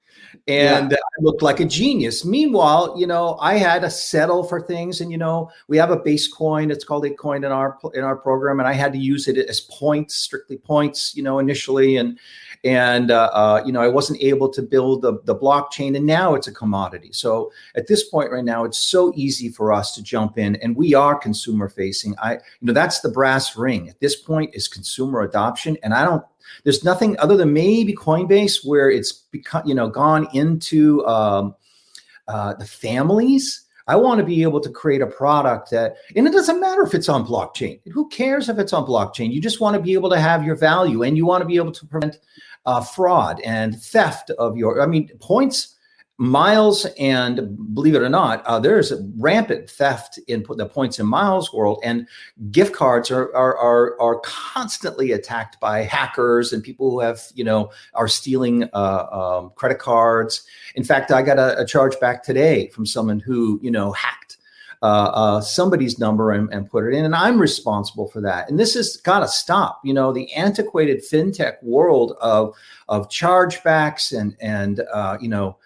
And 0.49 0.91
yeah. 0.91 0.97
I 0.97 1.23
looked 1.23 1.43
like 1.43 1.61
a 1.61 1.65
genius. 1.65 2.25
Meanwhile, 2.25 2.95
you 2.99 3.07
know, 3.07 3.39
I 3.41 3.57
had 3.57 3.83
to 3.83 3.91
settle 3.91 4.45
for 4.45 4.61
things, 4.61 5.01
and 5.01 5.11
you 5.11 5.19
know, 5.19 5.51
we 5.69 5.77
have 5.77 5.91
a 5.91 5.97
base 5.97 6.29
coin. 6.29 6.71
It's 6.71 6.85
called 6.85 7.05
a 7.07 7.11
coin 7.11 7.45
in 7.45 7.53
our 7.53 7.79
in 7.95 8.03
our 8.03 8.17
program, 8.17 8.61
and 8.61 8.69
I 8.69 8.73
had 8.73 8.93
to 8.93 8.99
use 8.99 9.29
it 9.29 9.37
as 9.37 9.61
points, 9.61 10.15
strictly 10.17 10.59
points, 10.59 11.15
you 11.17 11.23
know, 11.23 11.39
initially. 11.39 11.97
And 11.97 12.19
and 12.65 13.11
uh, 13.11 13.31
uh, 13.33 13.63
you 13.65 13.73
know 13.73 13.81
i 13.81 13.89
wasn't 13.89 14.21
able 14.23 14.49
to 14.49 14.63
build 14.63 15.03
the, 15.03 15.21
the 15.25 15.37
blockchain 15.37 15.97
and 15.97 16.07
now 16.07 16.35
it's 16.35 16.49
a 16.49 16.53
commodity 16.53 17.13
so 17.13 17.53
at 17.77 17.87
this 17.87 18.09
point 18.09 18.31
right 18.33 18.45
now 18.45 18.65
it's 18.65 18.79
so 18.79 19.13
easy 19.15 19.49
for 19.51 19.73
us 19.73 19.95
to 19.95 20.03
jump 20.03 20.39
in 20.39 20.57
and 20.57 20.75
we 20.75 20.95
are 20.95 21.15
consumer 21.15 21.69
facing 21.69 22.15
i 22.23 22.33
you 22.33 22.41
know 22.63 22.73
that's 22.73 23.01
the 23.01 23.09
brass 23.09 23.57
ring 23.57 23.89
at 23.89 24.01
this 24.01 24.17
point 24.17 24.51
is 24.55 24.67
consumer 24.67 25.21
adoption 25.21 25.77
and 25.83 25.93
i 25.93 26.05
don't 26.05 26.25
there's 26.63 26.85
nothing 26.85 27.19
other 27.19 27.37
than 27.37 27.53
maybe 27.53 27.95
coinbase 27.95 28.65
where 28.65 28.91
it's 28.91 29.13
become 29.13 29.67
you 29.67 29.75
know 29.75 29.89
gone 29.89 30.29
into 30.33 31.05
um, 31.07 31.55
uh, 32.29 32.55
the 32.55 32.67
families 32.67 33.65
I 33.87 33.97
want 33.97 34.19
to 34.19 34.25
be 34.25 34.43
able 34.43 34.61
to 34.61 34.71
create 34.71 35.03
a 35.03 35.07
product 35.07 35.71
that, 35.71 35.97
and 36.17 36.27
it 36.27 36.33
doesn't 36.33 36.61
matter 36.61 36.83
if 36.83 36.95
it's 36.95 37.09
on 37.09 37.27
blockchain. 37.27 37.81
Who 37.93 38.09
cares 38.09 38.49
if 38.49 38.59
it's 38.59 38.73
on 38.73 38.87
blockchain? 38.87 39.31
You 39.31 39.43
just 39.43 39.61
want 39.61 39.77
to 39.77 39.83
be 39.83 39.93
able 39.93 40.09
to 40.11 40.19
have 40.19 40.45
your 40.45 40.57
value 40.57 41.03
and 41.03 41.17
you 41.17 41.27
want 41.27 41.43
to 41.43 41.47
be 41.47 41.57
able 41.57 41.73
to 41.73 41.87
prevent 41.87 42.19
uh, 42.65 42.81
fraud 42.81 43.41
and 43.41 43.79
theft 43.79 44.31
of 44.31 44.57
your, 44.57 44.81
I 44.81 44.87
mean, 44.87 45.11
points 45.21 45.74
miles 46.17 46.87
and 46.99 47.75
believe 47.75 47.97
it 47.97 48.03
or 48.03 48.09
not 48.09 48.45
uh, 48.47 48.61
there's 48.61 48.93
a 48.93 49.03
rampant 49.19 49.69
theft 49.69 50.19
in 50.29 50.45
the 50.57 50.67
points 50.67 51.01
and 51.01 51.09
miles 51.09 51.53
world 51.53 51.81
and 51.83 52.07
gift 52.53 52.73
cards 52.73 53.11
are, 53.11 53.35
are 53.35 53.57
are 53.59 54.01
are 54.01 54.21
constantly 54.21 55.11
attacked 55.11 55.59
by 55.59 55.83
hackers 55.83 56.53
and 56.53 56.63
people 56.63 56.89
who 56.89 57.01
have 57.01 57.21
you 57.35 57.43
know 57.43 57.69
are 57.95 58.07
stealing 58.07 58.63
uh, 58.75 59.07
um, 59.11 59.51
credit 59.57 59.81
cards. 59.81 60.47
In 60.77 60.85
fact 60.85 61.11
i 61.11 61.21
got 61.21 61.39
a, 61.39 61.59
a 61.61 61.67
charge 61.67 61.99
back 61.99 62.23
today 62.23 62.69
from 62.69 62.87
someone 62.87 63.19
who 63.19 63.59
you 63.61 63.71
know 63.71 63.91
hacked 63.93 64.24
uh, 64.85 65.11
uh, 65.15 65.41
somebody's 65.41 65.99
number 65.99 66.31
and, 66.31 66.53
and, 66.53 66.69
put 66.69 66.85
it 66.85 66.93
in, 66.93 67.07
and 67.07 67.15
I'm 67.15 67.39
responsible 67.39 68.07
for 68.07 68.21
that. 68.21 68.51
And 68.51 68.61
this 68.61 68.75
has 68.75 68.99
got 68.99 69.21
to 69.21 69.29
stop. 69.29 69.81
You 69.83 69.95
know, 69.95 70.13
the 70.13 70.31
antiquated 70.35 71.03
fintech 71.11 71.55
world 71.63 72.13
of 72.21 72.55
of 72.91 73.09
chargebacks 73.09 74.15
and 74.15 74.37
and 74.41 74.81
uh, 74.93 75.17
you 75.23 75.29
know, 75.29 75.57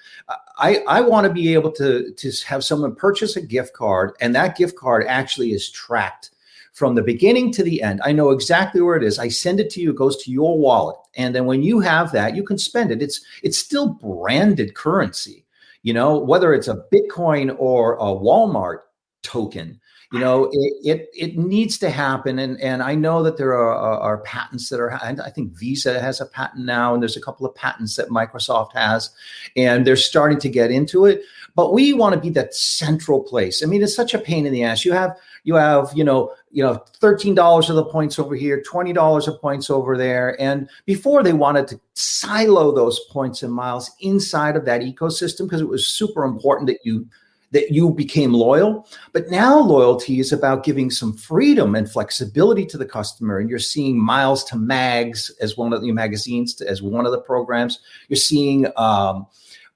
I 0.61 0.85
I 0.87 1.01
want 1.01 1.27
to 1.27 1.33
be 1.33 1.53
able 1.53 1.73
to 1.73 2.13
to 2.13 2.33
have 2.47 2.63
someone 2.63 2.95
purchase 2.95 3.35
a 3.35 3.41
gift 3.41 3.73
card, 3.75 4.13
and 4.21 4.37
that 4.37 4.57
gift 4.57 4.77
card 4.77 5.05
actually 5.09 5.51
is 5.51 5.69
tracked 5.69 6.31
from 6.73 6.95
the 6.95 7.03
beginning 7.03 7.51
to 7.55 7.65
the 7.65 7.83
end. 7.83 8.01
I 8.05 8.13
know 8.13 8.31
exactly 8.31 8.81
where 8.81 8.95
it 8.95 9.03
is. 9.03 9.19
I 9.19 9.27
send 9.27 9.59
it 9.59 9.69
to 9.71 9.81
you, 9.81 9.91
it 9.91 9.97
goes 9.97 10.17
to 10.23 10.31
your 10.31 10.57
wallet. 10.57 10.97
And 11.17 11.35
then 11.35 11.45
when 11.47 11.65
you 11.65 11.81
have 11.81 12.13
that, 12.13 12.37
you 12.37 12.45
can 12.45 12.57
spend 12.57 12.93
it. 12.93 13.03
It's 13.03 13.21
it's 13.43 13.59
still 13.59 13.95
branded 13.95 14.77
currency. 14.77 15.45
You 15.83 15.95
know, 15.95 16.19
whether 16.19 16.55
it's 16.55 16.69
a 16.69 16.85
Bitcoin 16.93 17.57
or 17.59 17.95
a 17.95 18.15
Walmart 18.15 18.81
token, 19.29 19.81
you 20.11 20.21
know, 20.21 20.49
it 20.53 20.73
it, 20.83 21.09
it 21.15 21.37
needs 21.37 21.77
to 21.79 21.91
happen. 21.91 22.39
And 22.39 22.59
and 22.61 22.83
I 22.83 22.95
know 22.95 23.23
that 23.23 23.37
there 23.37 23.53
are, 23.53 23.75
are, 23.75 24.19
patents 24.19 24.71
that 24.71 24.81
are 24.81 24.95
I 24.95 25.31
think 25.31 25.53
Visa 25.53 26.01
has 26.01 26.19
a 26.19 26.27
patent 26.27 26.65
now, 26.65 26.95
and 26.95 27.03
there's 27.03 27.17
a 27.17 27.21
couple 27.21 27.45
of 27.45 27.55
patents 27.55 27.97
that 27.97 28.09
Microsoft 28.09 28.73
has, 28.73 29.11
and 29.55 29.87
they're 29.87 29.97
starting 29.97 30.39
to 30.41 30.49
get 30.49 30.71
into 30.71 31.05
it. 31.05 31.23
But 31.55 31.75
we 31.75 31.93
want 31.93 32.15
to 32.15 32.21
be 32.21 32.31
that 32.31 32.55
central 32.55 33.23
place. 33.23 33.63
I 33.63 33.67
mean, 33.67 33.83
it's 33.83 33.95
such 33.95 34.15
a 34.15 34.19
pain 34.19 34.47
in 34.47 34.53
the 34.53 34.65
ass. 34.65 34.87
You 34.87 34.93
have 34.93 35.15
you 35.45 35.57
have 35.57 35.93
you 35.95 36.05
know 36.05 36.33
you 36.51 36.63
know 36.63 36.83
$13 37.01 37.69
of 37.69 37.77
the 37.77 37.85
points 37.85 38.19
over 38.19 38.35
here 38.35 38.63
$20 38.63 39.29
of 39.29 39.41
points 39.41 39.71
over 39.71 39.97
there 39.97 40.41
and 40.41 40.69
before 40.87 41.23
they 41.23 41.33
wanted 41.33 41.69
to 41.69 41.81
silo 41.95 42.75
those 42.75 43.01
points 43.11 43.43
and 43.43 43.53
miles 43.53 43.91
inside 44.01 44.57
of 44.57 44.65
that 44.65 44.81
ecosystem 44.81 45.45
because 45.45 45.61
it 45.61 45.69
was 45.69 45.87
super 45.87 46.25
important 46.25 46.67
that 46.67 46.81
you 46.85 47.07
that 47.51 47.71
you 47.71 47.91
became 47.91 48.33
loyal 48.33 48.87
but 49.13 49.29
now 49.31 49.59
loyalty 49.59 50.21
is 50.21 50.33
about 50.33 50.65
giving 50.65 50.91
some 50.91 51.13
freedom 51.13 51.75
and 51.75 51.91
flexibility 51.91 52.67
to 52.67 52.79
the 52.79 52.87
customer 52.87 53.39
and 53.39 53.49
you're 53.49 53.59
seeing 53.59 53.99
miles 53.99 54.45
to 54.45 54.57
mags 54.57 55.31
as 55.41 55.57
one 55.57 55.73
of 55.73 55.81
the 55.83 55.93
magazines 55.93 56.61
as 56.61 56.83
one 56.83 57.07
of 57.07 57.13
the 57.13 57.21
programs 57.21 57.81
you're 58.09 58.17
seeing 58.17 58.67
um, 58.77 59.27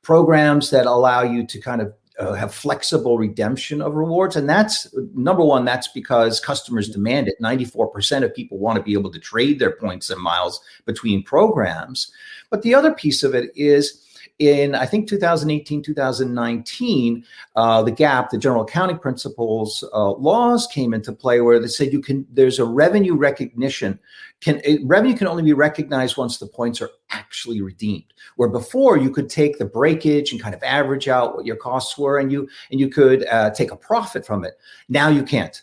programs 0.02 0.70
that 0.70 0.86
allow 0.86 1.22
you 1.22 1.46
to 1.46 1.60
kind 1.60 1.80
of 1.80 1.92
uh, 2.18 2.34
have 2.34 2.54
flexible 2.54 3.18
redemption 3.18 3.80
of 3.80 3.94
rewards. 3.94 4.36
And 4.36 4.48
that's 4.48 4.86
number 5.14 5.42
one, 5.44 5.64
that's 5.64 5.88
because 5.88 6.40
customers 6.40 6.88
demand 6.88 7.28
it. 7.28 7.40
94% 7.40 8.22
of 8.22 8.34
people 8.34 8.58
want 8.58 8.76
to 8.76 8.82
be 8.82 8.92
able 8.92 9.10
to 9.10 9.18
trade 9.18 9.58
their 9.58 9.74
points 9.76 10.10
and 10.10 10.20
miles 10.20 10.60
between 10.84 11.22
programs. 11.22 12.12
But 12.50 12.62
the 12.62 12.74
other 12.74 12.92
piece 12.92 13.22
of 13.22 13.34
it 13.34 13.50
is, 13.56 14.06
in 14.48 14.74
I 14.74 14.86
think 14.86 15.08
2018, 15.08 15.82
2019, 15.82 17.24
uh, 17.56 17.82
the 17.82 17.92
GAAP, 17.92 18.30
the 18.30 18.38
General 18.38 18.62
Accounting 18.62 18.98
Principles 18.98 19.84
uh, 19.92 20.12
laws 20.12 20.66
came 20.66 20.94
into 20.94 21.12
play, 21.12 21.40
where 21.40 21.58
they 21.58 21.68
said 21.68 21.92
you 21.92 22.00
can. 22.00 22.26
There's 22.32 22.58
a 22.58 22.64
revenue 22.64 23.14
recognition 23.14 23.98
can 24.42 24.60
it, 24.64 24.80
revenue 24.84 25.16
can 25.16 25.28
only 25.28 25.42
be 25.42 25.52
recognized 25.52 26.16
once 26.16 26.38
the 26.38 26.46
points 26.46 26.82
are 26.82 26.90
actually 27.10 27.62
redeemed 27.62 28.12
where 28.36 28.48
before 28.48 28.98
you 28.98 29.10
could 29.10 29.30
take 29.30 29.58
the 29.58 29.64
breakage 29.64 30.32
and 30.32 30.42
kind 30.42 30.54
of 30.54 30.62
average 30.62 31.08
out 31.08 31.36
what 31.36 31.46
your 31.46 31.56
costs 31.56 31.96
were 31.96 32.18
and 32.18 32.30
you 32.30 32.48
and 32.70 32.78
you 32.80 32.88
could 32.88 33.26
uh, 33.28 33.50
take 33.50 33.70
a 33.70 33.76
profit 33.76 34.26
from 34.26 34.44
it 34.44 34.54
now 34.88 35.08
you 35.08 35.22
can't 35.22 35.62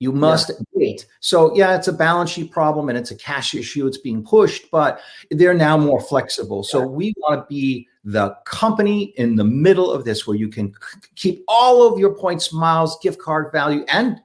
you 0.00 0.10
must 0.10 0.48
yeah. 0.50 0.56
wait 0.72 1.06
so 1.20 1.54
yeah 1.54 1.76
it's 1.76 1.86
a 1.86 1.92
balance 1.92 2.30
sheet 2.30 2.50
problem 2.50 2.88
and 2.88 2.98
it's 2.98 3.12
a 3.12 3.16
cash 3.16 3.54
issue 3.54 3.86
it's 3.86 3.98
being 3.98 4.24
pushed 4.24 4.68
but 4.72 5.00
they're 5.30 5.54
now 5.54 5.76
more 5.76 6.00
flexible 6.00 6.64
so 6.64 6.84
we 6.84 7.14
want 7.18 7.40
to 7.40 7.46
be 7.48 7.86
the 8.02 8.34
company 8.46 9.12
in 9.16 9.36
the 9.36 9.44
middle 9.44 9.92
of 9.92 10.04
this 10.04 10.26
where 10.26 10.36
you 10.36 10.48
can 10.48 10.74
keep 11.14 11.44
all 11.46 11.86
of 11.86 11.98
your 11.98 12.14
points 12.14 12.52
miles 12.52 12.98
gift 13.00 13.20
card 13.20 13.52
value 13.52 13.84
and 13.88 14.20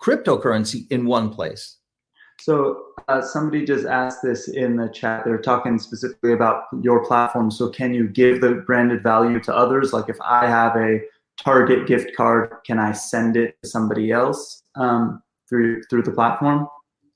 cryptocurrency 0.00 0.90
in 0.90 1.04
one 1.04 1.28
place 1.28 1.76
so 2.38 2.82
uh, 3.08 3.22
somebody 3.22 3.64
just 3.64 3.86
asked 3.86 4.22
this 4.22 4.48
in 4.48 4.76
the 4.76 4.88
chat. 4.88 5.24
They're 5.24 5.38
talking 5.38 5.78
specifically 5.78 6.32
about 6.32 6.64
your 6.82 7.04
platform. 7.06 7.50
So 7.50 7.70
can 7.70 7.94
you 7.94 8.08
give 8.08 8.40
the 8.40 8.62
branded 8.66 9.02
value 9.02 9.40
to 9.40 9.56
others? 9.56 9.92
Like 9.92 10.08
if 10.08 10.18
I 10.20 10.46
have 10.46 10.76
a 10.76 11.00
Target 11.38 11.86
gift 11.86 12.16
card, 12.16 12.54
can 12.66 12.78
I 12.78 12.92
send 12.92 13.36
it 13.36 13.56
to 13.62 13.68
somebody 13.68 14.10
else 14.10 14.62
um, 14.76 15.22
through 15.48 15.82
through 15.84 16.02
the 16.02 16.12
platform? 16.12 16.68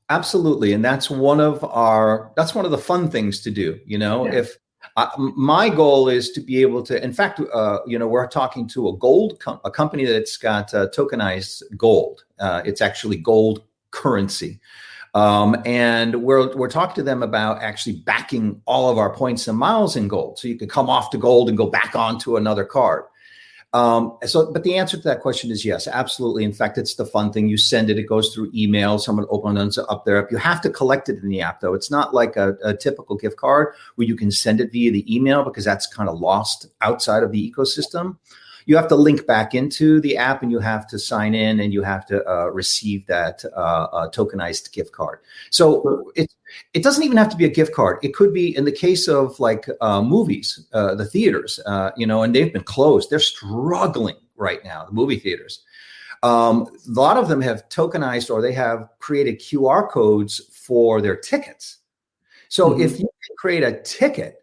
Absolutely, 0.09 0.73
and 0.73 0.85
that's 0.85 1.09
one 1.11 1.41
of 1.41 1.63
our 1.65 2.33
that's 2.37 2.55
one 2.55 2.65
of 2.65 2.71
the 2.71 2.79
fun 2.79 3.11
things 3.11 3.41
to 3.43 3.51
do. 3.51 3.79
You 3.87 3.99
know, 3.99 4.27
yeah. 4.27 4.41
if 4.41 4.57
uh, 4.97 5.09
my 5.17 5.69
goal 5.69 6.09
is 6.09 6.31
to 6.33 6.41
be 6.41 6.61
able 6.61 6.83
to 6.83 7.03
in 7.03 7.13
fact 7.13 7.41
uh, 7.53 7.79
you 7.87 7.99
know 7.99 8.09
we're 8.09 8.27
talking 8.27 8.67
to 8.69 8.89
a 8.89 8.97
gold 8.97 9.39
com- 9.41 9.61
a 9.65 9.71
company 9.71 10.05
that's 10.05 10.37
got 10.37 10.73
uh, 10.75 10.89
tokenized 10.89 11.63
gold 11.77 12.25
uh, 12.39 12.63
it's 12.65 12.81
actually 12.81 13.19
gold 13.19 13.63
currency 13.91 14.59
um, 15.15 15.57
and 15.65 16.23
we're 16.23 16.55
we're 16.57 16.71
talking 16.71 16.95
to 16.97 17.03
them 17.03 17.23
about 17.23 17.63
actually 17.63 17.97
backing 17.97 18.61
all 18.65 18.89
of 18.91 18.99
our 18.99 19.13
points 19.13 19.49
and 19.49 19.59
miles 19.59 19.97
in 19.97 20.09
gold, 20.09 20.39
so 20.39 20.47
you 20.47 20.57
can 20.57 20.69
come 20.69 20.89
off 20.89 21.11
to 21.11 21.19
gold 21.19 21.49
and 21.49 21.59
go 21.59 21.67
back 21.67 21.97
onto 21.97 22.37
another 22.37 22.65
card. 22.65 23.05
Um, 23.73 24.19
so, 24.25 24.53
but 24.53 24.65
the 24.65 24.77
answer 24.77 24.97
to 24.97 25.03
that 25.05 25.21
question 25.21 25.51
is 25.51 25.65
yes, 25.65 25.87
absolutely. 25.87 26.43
In 26.43 26.53
fact, 26.53 26.77
it's 26.77 26.95
the 26.95 27.07
fun 27.07 27.33
thing. 27.33 27.49
You 27.49 27.57
send 27.57 27.89
it, 27.89 27.99
it 27.99 28.05
goes 28.05 28.35
through 28.35 28.51
email. 28.53 28.99
Someone 28.99 29.27
opens 29.31 29.79
it 29.79 29.85
up 29.89 30.05
their 30.05 30.19
app. 30.19 30.33
You 30.33 30.39
have 30.39 30.61
to 30.63 30.71
collect 30.71 31.09
it 31.09 31.23
in 31.23 31.29
the 31.29 31.41
app, 31.41 31.61
though. 31.61 31.75
It's 31.75 31.91
not 31.91 32.13
like 32.13 32.37
a, 32.37 32.57
a 32.65 32.75
typical 32.75 33.17
gift 33.17 33.37
card 33.37 33.75
where 33.95 34.09
you 34.09 34.17
can 34.17 34.33
send 34.33 34.61
it 34.61 34.73
via 34.73 34.91
the 34.91 35.15
email 35.15 35.45
because 35.45 35.65
that's 35.65 35.87
kind 35.87 36.09
of 36.09 36.19
lost 36.19 36.67
outside 36.81 37.23
of 37.23 37.31
the 37.31 37.53
ecosystem 37.53 38.17
you 38.71 38.77
have 38.77 38.87
to 38.87 38.95
link 38.95 39.27
back 39.27 39.53
into 39.53 40.01
the 40.01 40.17
app 40.17 40.45
and 40.45 40.53
you 40.53 40.61
have 40.61 40.87
to 40.87 40.97
sign 40.97 41.35
in 41.35 41.59
and 41.59 41.73
you 41.73 41.83
have 41.83 42.07
to 42.07 42.25
uh, 42.31 42.47
receive 42.47 43.05
that 43.09 43.45
uh, 43.57 43.89
uh, 43.93 44.11
tokenized 44.11 44.71
gift 44.71 44.93
card. 44.93 45.19
So 45.51 46.13
it 46.15 46.33
it 46.73 46.85
doesn't 46.85 47.03
even 47.03 47.17
have 47.17 47.31
to 47.31 47.37
be 47.37 47.45
a 47.45 47.49
gift 47.49 47.75
card. 47.75 47.99
It 48.05 48.15
could 48.15 48.33
be 48.33 48.57
in 48.57 48.65
the 48.65 48.71
case 48.71 49.09
of 49.09 49.41
like 49.41 49.69
uh, 49.81 50.03
movies, 50.03 50.69
uh, 50.73 50.95
the 50.95 51.05
theaters, 51.05 51.59
uh, 51.67 51.91
you 51.97 52.07
know, 52.07 52.23
and 52.23 52.33
they've 52.33 52.53
been 52.53 52.63
closed. 52.63 53.11
They're 53.11 53.19
struggling 53.19 54.19
right 54.37 54.63
now. 54.63 54.85
The 54.85 54.93
movie 54.93 55.19
theaters. 55.19 55.65
Um, 56.23 56.69
a 56.87 57.01
lot 57.01 57.17
of 57.17 57.29
them 57.29 57.41
have 57.41 57.69
tokenized 57.71 58.31
or 58.31 58.41
they 58.41 58.53
have 58.53 58.89
created 59.01 59.41
QR 59.41 59.91
codes 59.91 60.43
for 60.53 61.03
their 61.03 61.17
tickets. 61.17 61.79
So 62.49 62.71
mm-hmm. 62.71 62.83
if 62.83 63.01
you 63.01 63.09
create 63.37 63.65
a 63.65 63.81
ticket 63.83 64.40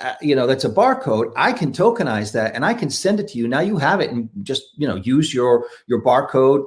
uh, 0.00 0.14
you 0.20 0.34
know 0.34 0.46
that's 0.46 0.64
a 0.64 0.70
barcode 0.70 1.32
i 1.36 1.52
can 1.52 1.72
tokenize 1.72 2.32
that 2.32 2.54
and 2.54 2.64
i 2.64 2.74
can 2.74 2.90
send 2.90 3.20
it 3.20 3.28
to 3.28 3.38
you 3.38 3.46
now 3.46 3.60
you 3.60 3.76
have 3.76 4.00
it 4.00 4.10
and 4.10 4.28
just 4.42 4.64
you 4.76 4.86
know 4.86 4.96
use 4.96 5.32
your 5.32 5.66
your 5.86 6.02
barcode 6.02 6.64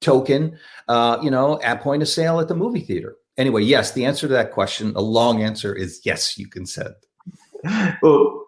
token 0.00 0.58
uh, 0.88 1.18
you 1.22 1.30
know 1.30 1.58
at 1.62 1.80
point 1.80 2.02
of 2.02 2.08
sale 2.08 2.40
at 2.40 2.48
the 2.48 2.54
movie 2.54 2.80
theater 2.80 3.16
anyway 3.38 3.62
yes 3.62 3.92
the 3.92 4.04
answer 4.04 4.26
to 4.26 4.32
that 4.32 4.52
question 4.52 4.92
a 4.96 5.00
long 5.00 5.42
answer 5.42 5.74
is 5.74 6.02
yes 6.04 6.36
you 6.36 6.46
can 6.46 6.66
send 6.66 6.94
well 8.02 8.44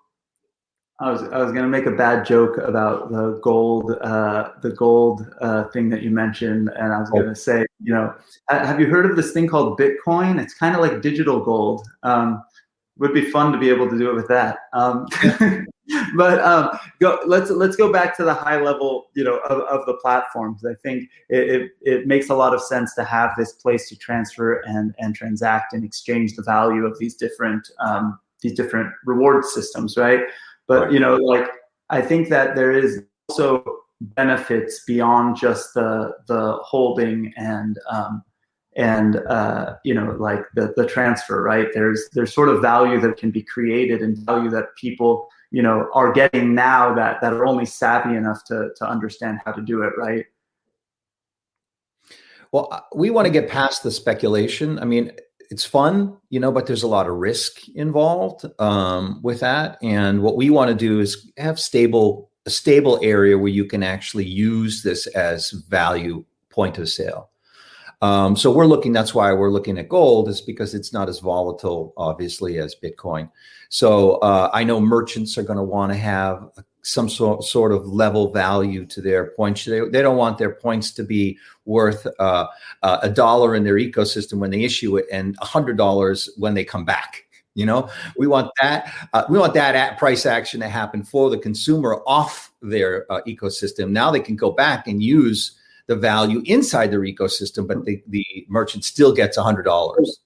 I 0.99 1.11
was 1.11 1.23
I 1.25 1.39
was 1.43 1.53
gonna 1.53 1.69
make 1.69 1.85
a 1.85 1.91
bad 1.91 2.25
joke 2.25 2.57
about 2.57 3.11
the 3.11 3.39
gold 3.43 3.93
uh, 4.01 4.53
the 4.63 4.71
gold 4.71 5.27
uh, 5.43 5.65
thing 5.65 5.91
that 5.91 6.03
you 6.03 6.11
mentioned, 6.11 6.71
and 6.75 6.91
I 6.91 6.99
was 6.99 7.11
gonna 7.11 7.31
oh. 7.31 7.35
say, 7.35 7.67
you 7.83 7.93
know, 7.93 8.15
have 8.49 8.81
you 8.81 8.87
heard 8.87 9.05
of 9.05 9.15
this 9.15 9.33
thing 9.33 9.47
called 9.47 9.79
Bitcoin? 9.79 10.41
It's 10.41 10.55
kind 10.55 10.75
of 10.75 10.81
like 10.81 11.03
digital 11.03 11.45
gold. 11.45 11.87
Um, 12.03 12.43
would 12.99 13.13
be 13.13 13.31
fun 13.31 13.53
to 13.53 13.59
be 13.59 13.69
able 13.69 13.89
to 13.89 13.99
do 13.99 14.11
it 14.11 14.15
with 14.15 14.29
that. 14.29 14.59
Um, 14.73 15.07
but 16.17 16.41
um, 16.41 16.71
go, 17.01 17.19
let's 17.27 17.51
let's 17.51 17.77
go 17.77 17.93
back 17.93 18.17
to 18.17 18.25
the 18.25 18.35
high 18.35 18.61
level, 18.61 19.09
you 19.15 19.25
know, 19.25 19.39
of, 19.39 19.61
of 19.61 19.87
the 19.87 19.95
platforms. 19.95 20.65
I 20.65 20.75
think 20.83 21.09
it, 21.29 21.49
it, 21.51 21.71
it, 21.83 22.07
makes 22.07 22.31
a 22.31 22.35
lot 22.35 22.55
of 22.55 22.63
sense 22.63 22.95
to 22.95 23.05
have 23.05 23.31
this 23.37 23.53
place 23.53 23.89
to 23.91 23.97
transfer 23.97 24.63
and 24.67 24.95
and 24.99 25.15
transact 25.15 25.73
and 25.73 25.85
exchange 25.85 26.35
the 26.35 26.43
value 26.43 26.87
of 26.87 26.99
these 26.99 27.15
different 27.15 27.69
um, 27.81 28.19
these 28.41 28.55
different 28.55 28.93
reward 29.05 29.45
systems, 29.45 29.97
right? 29.97 30.21
But 30.67 30.85
right. 30.85 30.93
you 30.93 31.01
know, 31.01 31.17
like 31.17 31.49
I 31.91 32.01
think 32.01 32.29
that 32.31 32.57
there 32.57 32.73
is 32.73 33.03
also 33.29 33.65
benefits 34.01 34.85
beyond 34.87 35.37
just 35.37 35.75
the 35.75 36.15
the 36.27 36.59
holding 36.63 37.33
and 37.37 37.79
um, 37.91 38.25
and 38.77 39.17
uh, 39.29 39.77
you 39.85 39.95
know 39.95 40.15
like 40.19 40.45
the, 40.55 40.73
the 40.77 40.87
transfer 40.87 41.43
right? 41.43 41.69
There's 41.73 42.09
there's 42.13 42.33
sort 42.33 42.49
of 42.49 42.63
value 42.63 43.01
that 43.01 43.17
can 43.17 43.31
be 43.31 43.43
created 43.43 44.03
and 44.03 44.17
value 44.19 44.51
that 44.51 44.77
people 44.77 45.29
you 45.51 45.63
know 45.63 45.89
are 45.95 46.13
getting 46.13 46.55
now 46.55 46.95
that 46.95 47.21
that 47.23 47.33
are 47.33 47.47
only 47.47 47.67
savvy 47.67 48.15
enough 48.15 48.45
to 48.45 48.71
to 48.77 48.87
understand 48.87 49.41
how 49.45 49.53
to 49.53 49.63
do 49.63 49.83
it 49.83 49.93
right? 49.97 50.27
Well 52.53 52.69
uh, 52.71 52.81
we 52.95 53.11
want 53.11 53.27
to 53.27 53.33
get 53.33 53.49
past 53.49 53.83
the 53.83 53.91
speculation. 53.91 54.79
I 54.79 54.85
mean 54.85 55.13
it's 55.49 55.65
fun 55.65 56.17
you 56.29 56.41
know 56.41 56.51
but 56.51 56.67
there's 56.67 56.83
a 56.83 56.89
lot 56.89 57.07
of 57.07 57.15
risk 57.15 57.69
involved 57.69 58.45
um, 58.61 59.21
with 59.23 59.41
that. 59.41 59.79
And 59.83 60.23
what 60.23 60.37
we 60.37 60.51
want 60.51 60.69
to 60.69 60.77
do 60.77 61.01
is 61.01 61.31
have 61.39 61.59
stable 61.59 62.31
a 62.45 62.51
stable 62.51 63.01
area 63.03 63.37
where 63.37 63.51
you 63.51 63.65
can 63.65 63.83
actually 63.83 64.27
use 64.27 64.83
this 64.83 65.07
as 65.09 65.51
value 65.51 66.25
point 66.51 66.79
of 66.79 66.89
sale 66.89 67.31
um, 68.03 68.37
so 68.37 68.51
we're 68.51 68.67
looking. 68.67 68.93
That's 68.93 69.15
why 69.15 69.33
we're 69.33 69.51
looking 69.51 69.79
at 69.79 69.89
gold, 69.89 70.29
is 70.29 70.41
because 70.41 70.75
it's 70.75 70.93
not 70.93 71.09
as 71.09 71.21
volatile, 71.21 71.95
obviously, 71.97 72.59
as 72.59 72.75
Bitcoin. 72.75 73.31
So 73.69 74.17
uh, 74.17 74.51
I 74.53 74.65
know 74.65 74.81
merchants 74.81 75.39
are 75.39 75.43
going 75.43 75.57
to 75.57 75.63
want 75.65 75.93
to 75.93 75.99
have 75.99 76.51
some 76.83 77.09
sort 77.09 77.43
sort 77.43 77.73
of 77.73 77.87
level 77.87 78.33
value 78.33 78.87
to 78.87 79.01
their 79.01 79.31
points. 79.33 79.65
They, 79.65 79.81
they 79.81 80.03
don't 80.03 80.17
want 80.17 80.39
their 80.39 80.55
points 80.55 80.93
to 80.93 81.03
be 81.03 81.39
worth 81.65 82.07
uh, 82.21 82.47
uh, 82.83 82.99
a 83.03 83.11
dollar 83.11 83.57
in 83.57 83.65
their 83.65 83.75
ecosystem 83.75 84.35
when 84.35 84.51
they 84.51 84.63
issue 84.63 84.97
it 84.97 85.07
and 85.11 85.37
a 85.41 85.47
hundred 85.47 85.77
dollars 85.77 86.31
when 86.37 86.55
they 86.55 86.65
come 86.65 86.85
back. 86.85 87.25
You 87.55 87.65
know, 87.65 87.89
we 88.19 88.27
want 88.27 88.51
that. 88.61 88.93
Uh, 89.15 89.25
we 89.31 89.39
want 89.39 89.55
that 89.55 89.75
at 89.75 89.99
price 89.99 90.27
action 90.27 90.61
to 90.61 90.69
happen 90.69 91.03
for 91.03 91.31
the 91.31 91.39
consumer 91.39 92.03
off 92.07 92.53
their 92.61 93.11
uh, 93.11 93.23
ecosystem. 93.27 93.91
Now 93.91 94.11
they 94.11 94.21
can 94.21 94.37
go 94.37 94.51
back 94.51 94.87
and 94.87 95.03
use 95.03 95.59
the 95.87 95.97
value 95.97 96.43
inside 96.47 96.91
their 96.91 97.01
ecosystem, 97.01 97.67
but 97.67 97.85
the, 97.85 98.03
the 98.09 98.25
merchant 98.49 98.85
still 98.85 99.13
gets 99.13 99.37
a 99.37 99.43
hundred 99.43 99.65
dollars. 99.65 100.21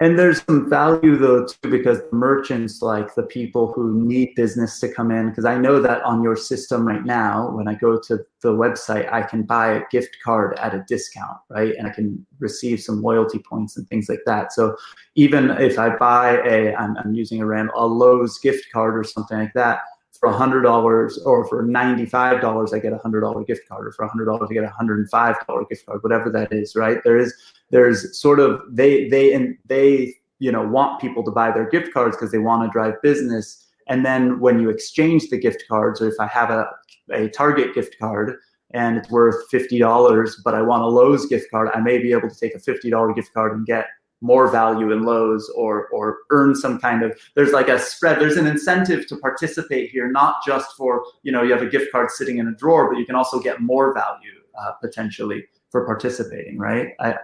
And 0.00 0.18
there's 0.18 0.42
some 0.42 0.68
value 0.68 1.16
though 1.16 1.46
too, 1.46 1.70
because 1.70 2.00
the 2.10 2.16
merchants, 2.16 2.82
like 2.82 3.14
the 3.14 3.22
people 3.22 3.72
who 3.72 4.04
need 4.04 4.34
business 4.34 4.80
to 4.80 4.92
come 4.92 5.12
in, 5.12 5.30
because 5.30 5.44
I 5.44 5.56
know 5.56 5.80
that 5.80 6.02
on 6.02 6.22
your 6.22 6.36
system 6.36 6.86
right 6.86 7.04
now, 7.04 7.50
when 7.50 7.68
I 7.68 7.74
go 7.74 7.98
to 7.98 8.18
the 8.42 8.52
website, 8.52 9.10
I 9.10 9.22
can 9.22 9.44
buy 9.44 9.74
a 9.74 9.82
gift 9.92 10.16
card 10.22 10.58
at 10.58 10.74
a 10.74 10.84
discount, 10.88 11.38
right? 11.48 11.74
And 11.78 11.86
I 11.86 11.90
can 11.90 12.26
receive 12.40 12.80
some 12.80 13.02
loyalty 13.02 13.38
points 13.38 13.76
and 13.76 13.88
things 13.88 14.08
like 14.08 14.22
that. 14.26 14.52
So 14.52 14.76
even 15.14 15.50
if 15.52 15.78
I 15.78 15.96
buy 15.96 16.38
a, 16.44 16.74
I'm, 16.74 16.96
I'm 16.98 17.14
using 17.14 17.40
a 17.40 17.46
random, 17.46 17.74
a 17.76 17.86
Lowe's 17.86 18.38
gift 18.38 18.66
card 18.72 18.98
or 18.98 19.04
something 19.04 19.38
like 19.38 19.54
that, 19.54 19.78
for 20.18 20.32
$100 20.32 21.26
or 21.26 21.46
for 21.48 21.64
$95 21.64 22.74
i 22.74 22.78
get 22.78 22.92
a 22.92 22.96
$100 22.96 23.46
gift 23.46 23.68
card 23.68 23.86
or 23.86 23.92
for 23.92 24.08
$100 24.08 24.50
i 24.50 24.52
get 24.52 24.64
a 24.64 24.68
$105 24.68 25.68
gift 25.68 25.86
card 25.86 26.02
whatever 26.02 26.30
that 26.30 26.52
is 26.52 26.76
right? 26.76 26.98
There 27.04 27.18
is 27.18 27.34
there's 27.70 28.18
sort 28.18 28.40
of 28.40 28.60
they 28.70 29.08
they 29.08 29.32
and 29.34 29.56
they 29.66 30.14
you 30.38 30.52
know 30.52 30.62
want 30.66 31.00
people 31.00 31.24
to 31.24 31.30
buy 31.30 31.50
their 31.50 31.68
gift 31.68 31.92
cards 31.92 32.16
because 32.16 32.30
they 32.32 32.38
want 32.38 32.62
to 32.62 32.72
drive 32.72 33.00
business. 33.02 33.66
And 33.88 34.04
then 34.04 34.40
when 34.40 34.58
you 34.60 34.70
exchange 34.70 35.28
the 35.28 35.38
gift 35.38 35.64
cards 35.68 36.00
or 36.00 36.08
if 36.08 36.18
i 36.20 36.26
have 36.26 36.50
a, 36.50 36.68
a 37.12 37.28
target 37.28 37.74
gift 37.74 37.96
card 37.98 38.36
and 38.72 38.96
it's 38.96 39.10
worth 39.10 39.36
$50 39.52 40.36
but 40.44 40.54
i 40.54 40.62
want 40.62 40.82
a 40.82 40.86
Lowe's 40.86 41.26
gift 41.26 41.50
card 41.50 41.68
i 41.74 41.80
may 41.80 41.98
be 41.98 42.12
able 42.12 42.30
to 42.30 42.38
take 42.38 42.54
a 42.54 42.58
$50 42.58 43.14
gift 43.14 43.32
card 43.34 43.52
and 43.52 43.66
get 43.66 43.86
more 44.24 44.50
value 44.50 44.90
in 44.90 45.02
Lowe's 45.02 45.50
or 45.54 45.88
or 45.88 46.20
earn 46.30 46.54
some 46.54 46.80
kind 46.80 47.02
of 47.02 47.16
there's 47.34 47.52
like 47.52 47.68
a 47.68 47.78
spread 47.78 48.18
there's 48.18 48.38
an 48.38 48.46
incentive 48.46 49.06
to 49.08 49.16
participate 49.18 49.90
here 49.90 50.10
not 50.10 50.36
just 50.46 50.74
for 50.76 51.04
you 51.22 51.30
know 51.30 51.42
you 51.42 51.52
have 51.52 51.60
a 51.60 51.68
gift 51.68 51.92
card 51.92 52.10
sitting 52.10 52.38
in 52.38 52.48
a 52.48 52.52
drawer 52.52 52.90
but 52.90 52.98
you 52.98 53.04
can 53.04 53.14
also 53.14 53.38
get 53.38 53.60
more 53.60 53.92
value 53.92 54.40
uh, 54.58 54.72
potentially 54.80 55.44
for 55.70 55.84
participating 55.84 56.58
right? 56.58 56.94
I, 57.00 57.16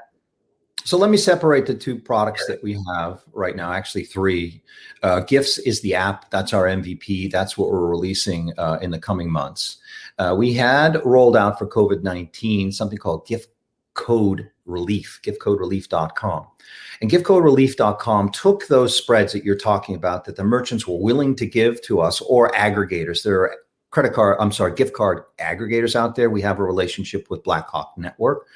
so 0.84 0.98
let 0.98 1.10
me 1.10 1.16
separate 1.16 1.66
the 1.66 1.74
two 1.74 1.98
products 1.98 2.46
that 2.46 2.62
we 2.62 2.78
have 2.94 3.22
right 3.32 3.56
now 3.56 3.72
actually 3.72 4.04
three. 4.04 4.62
Uh, 5.02 5.22
Giftz 5.22 5.58
is 5.64 5.80
the 5.80 5.94
app 5.94 6.30
that's 6.30 6.52
our 6.52 6.66
mvp 6.66 7.30
that's 7.30 7.56
what 7.56 7.70
we're 7.70 7.86
releasing 7.86 8.52
uh, 8.58 8.78
in 8.82 8.90
the 8.90 8.98
coming 8.98 9.30
months. 9.30 9.78
Uh, 10.18 10.34
we 10.36 10.52
had 10.52 11.00
rolled 11.06 11.36
out 11.36 11.58
for 11.58 11.66
covid-19 11.66 12.74
something 12.74 12.98
called 12.98 13.26
gift 13.26 13.48
code 13.94 14.50
relief 14.66 15.20
giftcoderelief.com 15.24 16.46
and 17.00 17.11
giftcoderelief.com 17.11 18.31
took 18.31 18.66
those 18.68 18.96
spreads 18.96 19.33
that 19.33 19.44
you're 19.44 19.57
talking 19.57 19.94
about 19.94 20.24
that 20.24 20.37
the 20.37 20.44
merchants 20.44 20.87
were 20.87 20.98
willing 20.98 21.35
to 21.37 21.46
give 21.46 21.81
to 21.83 22.00
us 22.00 22.20
or 22.20 22.50
aggregators. 22.50 23.22
There 23.22 23.40
are 23.40 23.57
credit 23.90 24.12
card, 24.12 24.37
I'm 24.38 24.53
sorry, 24.53 24.74
gift 24.74 24.94
card 24.94 25.24
aggregators 25.38 25.96
out 25.96 26.14
there. 26.14 26.31
We 26.31 26.42
have 26.42 26.59
a 26.59 26.64
relationship 26.64 27.31
with 27.31 27.42
Blackhawk 27.42 27.94
Network. 27.96 28.46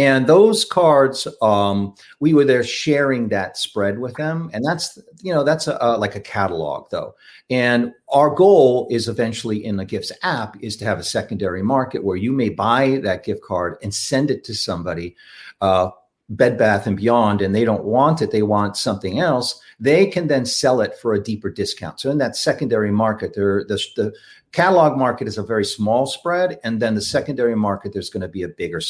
And 0.00 0.26
those 0.26 0.64
cards, 0.64 1.28
um, 1.42 1.94
we 2.20 2.32
were 2.32 2.46
there 2.46 2.64
sharing 2.64 3.28
that 3.28 3.58
spread 3.58 3.98
with 3.98 4.14
them, 4.14 4.48
and 4.54 4.64
that's 4.64 4.98
you 5.20 5.30
know 5.30 5.44
that's 5.44 5.66
a, 5.66 5.76
a, 5.78 5.98
like 5.98 6.16
a 6.16 6.20
catalog 6.20 6.88
though. 6.90 7.14
And 7.50 7.92
our 8.08 8.30
goal 8.30 8.88
is 8.90 9.08
eventually 9.08 9.62
in 9.62 9.76
the 9.76 9.84
Giftz 9.84 10.10
app 10.22 10.56
is 10.62 10.78
to 10.78 10.86
have 10.86 10.98
a 10.98 11.04
secondary 11.04 11.62
market 11.62 12.02
where 12.02 12.16
you 12.16 12.32
may 12.32 12.48
buy 12.48 12.98
that 13.02 13.24
gift 13.24 13.42
card 13.42 13.76
and 13.82 13.92
send 13.92 14.30
it 14.30 14.42
to 14.44 14.54
somebody 14.54 15.16
uh, 15.60 15.90
Bed 16.30 16.56
Bath 16.56 16.86
and 16.86 16.96
Beyond 16.96 17.42
and 17.42 17.54
they 17.54 17.66
don't 17.66 17.84
want 17.84 18.22
it, 18.22 18.30
they 18.30 18.42
want 18.42 18.78
something 18.78 19.18
else, 19.18 19.60
they 19.80 20.06
can 20.06 20.28
then 20.28 20.46
sell 20.46 20.80
it 20.80 20.94
for 20.96 21.12
a 21.12 21.22
deeper 21.22 21.50
discount. 21.50 22.00
So 22.00 22.10
in 22.10 22.16
that 22.18 22.36
secondary 22.36 22.90
market, 22.90 23.34
there 23.34 23.66
the, 23.68 23.78
the 23.96 24.14
catalog 24.52 24.96
market 24.96 25.28
is 25.28 25.36
a 25.36 25.42
very 25.42 25.66
small 25.66 26.06
spread, 26.06 26.58
and 26.64 26.80
then 26.80 26.94
the 26.94 27.02
secondary 27.02 27.54
market 27.54 27.92
there's 27.92 28.08
going 28.08 28.22
to 28.22 28.28
be 28.28 28.44
a 28.44 28.48
bigger 28.48 28.80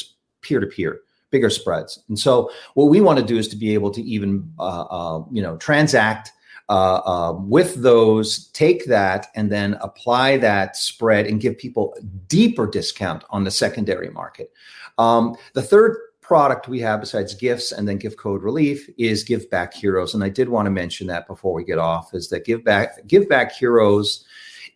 peer 0.41 0.59
to 0.59 0.67
peer, 0.67 1.01
bigger 1.29 1.49
spreads. 1.49 1.99
And 2.07 2.17
so 2.17 2.51
what 2.73 2.85
we 2.85 3.01
want 3.01 3.19
to 3.19 3.25
do 3.25 3.37
is 3.37 3.47
to 3.49 3.55
be 3.55 3.73
able 3.73 3.91
to 3.91 4.01
even 4.01 4.51
uh, 4.59 4.81
uh, 4.83 5.23
you 5.31 5.41
know 5.41 5.57
transact. 5.57 6.31
Uh, 6.69 7.01
um, 7.05 7.49
with 7.49 7.75
those, 7.75 8.47
take 8.49 8.85
that 8.85 9.27
and 9.35 9.51
then 9.51 9.73
apply 9.81 10.37
that 10.37 10.77
spread 10.77 11.27
and 11.27 11.41
give 11.41 11.57
people 11.57 11.93
deeper 12.29 12.65
discount 12.65 13.25
on 13.29 13.43
the 13.43 13.51
secondary 13.51 14.09
market. 14.09 14.53
Um, 14.97 15.35
the 15.53 15.61
third 15.61 15.97
product 16.31 16.69
we 16.69 16.79
have 16.79 17.01
besides 17.01 17.37
Giftz 17.37 17.77
and 17.77 17.85
then 17.85 17.97
gift 17.97 18.17
code 18.17 18.41
relief 18.41 18.89
is 18.97 19.21
give 19.21 19.49
back 19.49 19.73
heroes 19.73 20.13
and 20.13 20.23
i 20.23 20.29
did 20.29 20.47
want 20.47 20.65
to 20.65 20.69
mention 20.69 21.05
that 21.07 21.27
before 21.27 21.53
we 21.53 21.65
get 21.65 21.77
off 21.77 22.13
is 22.13 22.29
that 22.29 22.45
give 22.45 22.63
back 22.63 23.05
give 23.05 23.27
back 23.27 23.51
heroes 23.51 24.23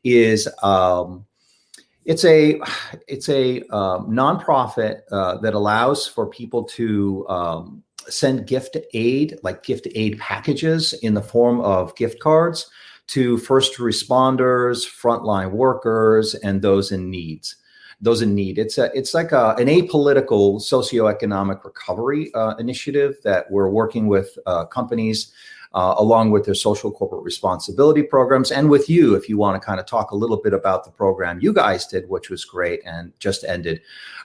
is 0.04 0.50
um, 0.64 1.26
it's 2.06 2.24
a 2.24 2.60
it's 3.08 3.30
a 3.30 3.62
um, 3.70 4.08
nonprofit 4.10 5.02
uh, 5.12 5.38
that 5.38 5.54
allows 5.54 6.08
for 6.08 6.28
people 6.28 6.64
to 6.64 7.28
um, 7.28 7.84
send 8.08 8.48
gift 8.48 8.78
aid 8.94 9.38
like 9.44 9.64
gift 9.64 9.88
aid 9.96 10.20
packages 10.20 10.94
in 10.94 11.16
the 11.16 11.22
form 11.22 11.60
of 11.62 11.96
gift 11.96 12.20
cards 12.20 12.70
to 13.08 13.38
first 13.38 13.78
responders 13.78 14.86
frontline 14.86 15.52
workers 15.52 16.36
and 16.36 16.62
those 16.62 16.92
in 16.92 17.10
needs 17.10 17.56
those 18.02 18.22
in 18.22 18.36
need. 18.36 18.58
It's 18.58 18.78
a 18.78 18.92
it's 18.94 19.14
like 19.14 19.32
a, 19.32 19.56
an 19.58 19.68
apolitical 19.68 20.60
socioeconomic 20.62 21.64
recovery 21.64 22.34
uh, 22.34 22.56
initiative 22.58 23.18
that 23.24 23.50
we're 23.50 23.70
working 23.70 24.08
with 24.08 24.38
uh, 24.46 24.66
companies. 24.66 25.32
Uh, 25.76 25.94
along 25.98 26.32
with 26.32 26.46
their 26.46 26.56
social 26.56 26.90
corporate 26.90 27.22
responsibility 27.22 28.02
programs, 28.02 28.50
and 28.50 28.70
with 28.70 28.90
you, 28.90 29.14
if 29.14 29.28
you 29.28 29.38
want 29.38 29.62
to 29.62 29.66
kind 29.66 29.78
of 29.78 29.86
talk 29.86 30.12
a 30.12 30.16
little 30.16 30.38
bit 30.38 30.54
about 30.54 30.86
the 30.86 30.90
program 30.90 31.38
you 31.42 31.52
guys 31.52 31.86
did, 31.86 32.08
which 32.08 32.30
was 32.30 32.46
great 32.46 32.80
and 32.86 33.12
just 33.20 33.44
ended. 33.44 33.82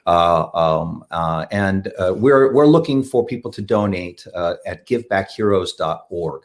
Uh, 0.07 0.49
um, 0.55 1.05
uh, 1.11 1.47
and 1.51 1.93
uh, 1.99 2.15
we're 2.17 2.53
we're 2.55 2.69
looking 2.69 3.03
for 3.03 3.27
people 3.27 3.51
to 3.51 3.61
donate 3.63 4.25
at 4.65 4.87
givebackheroes.org. 4.87 6.43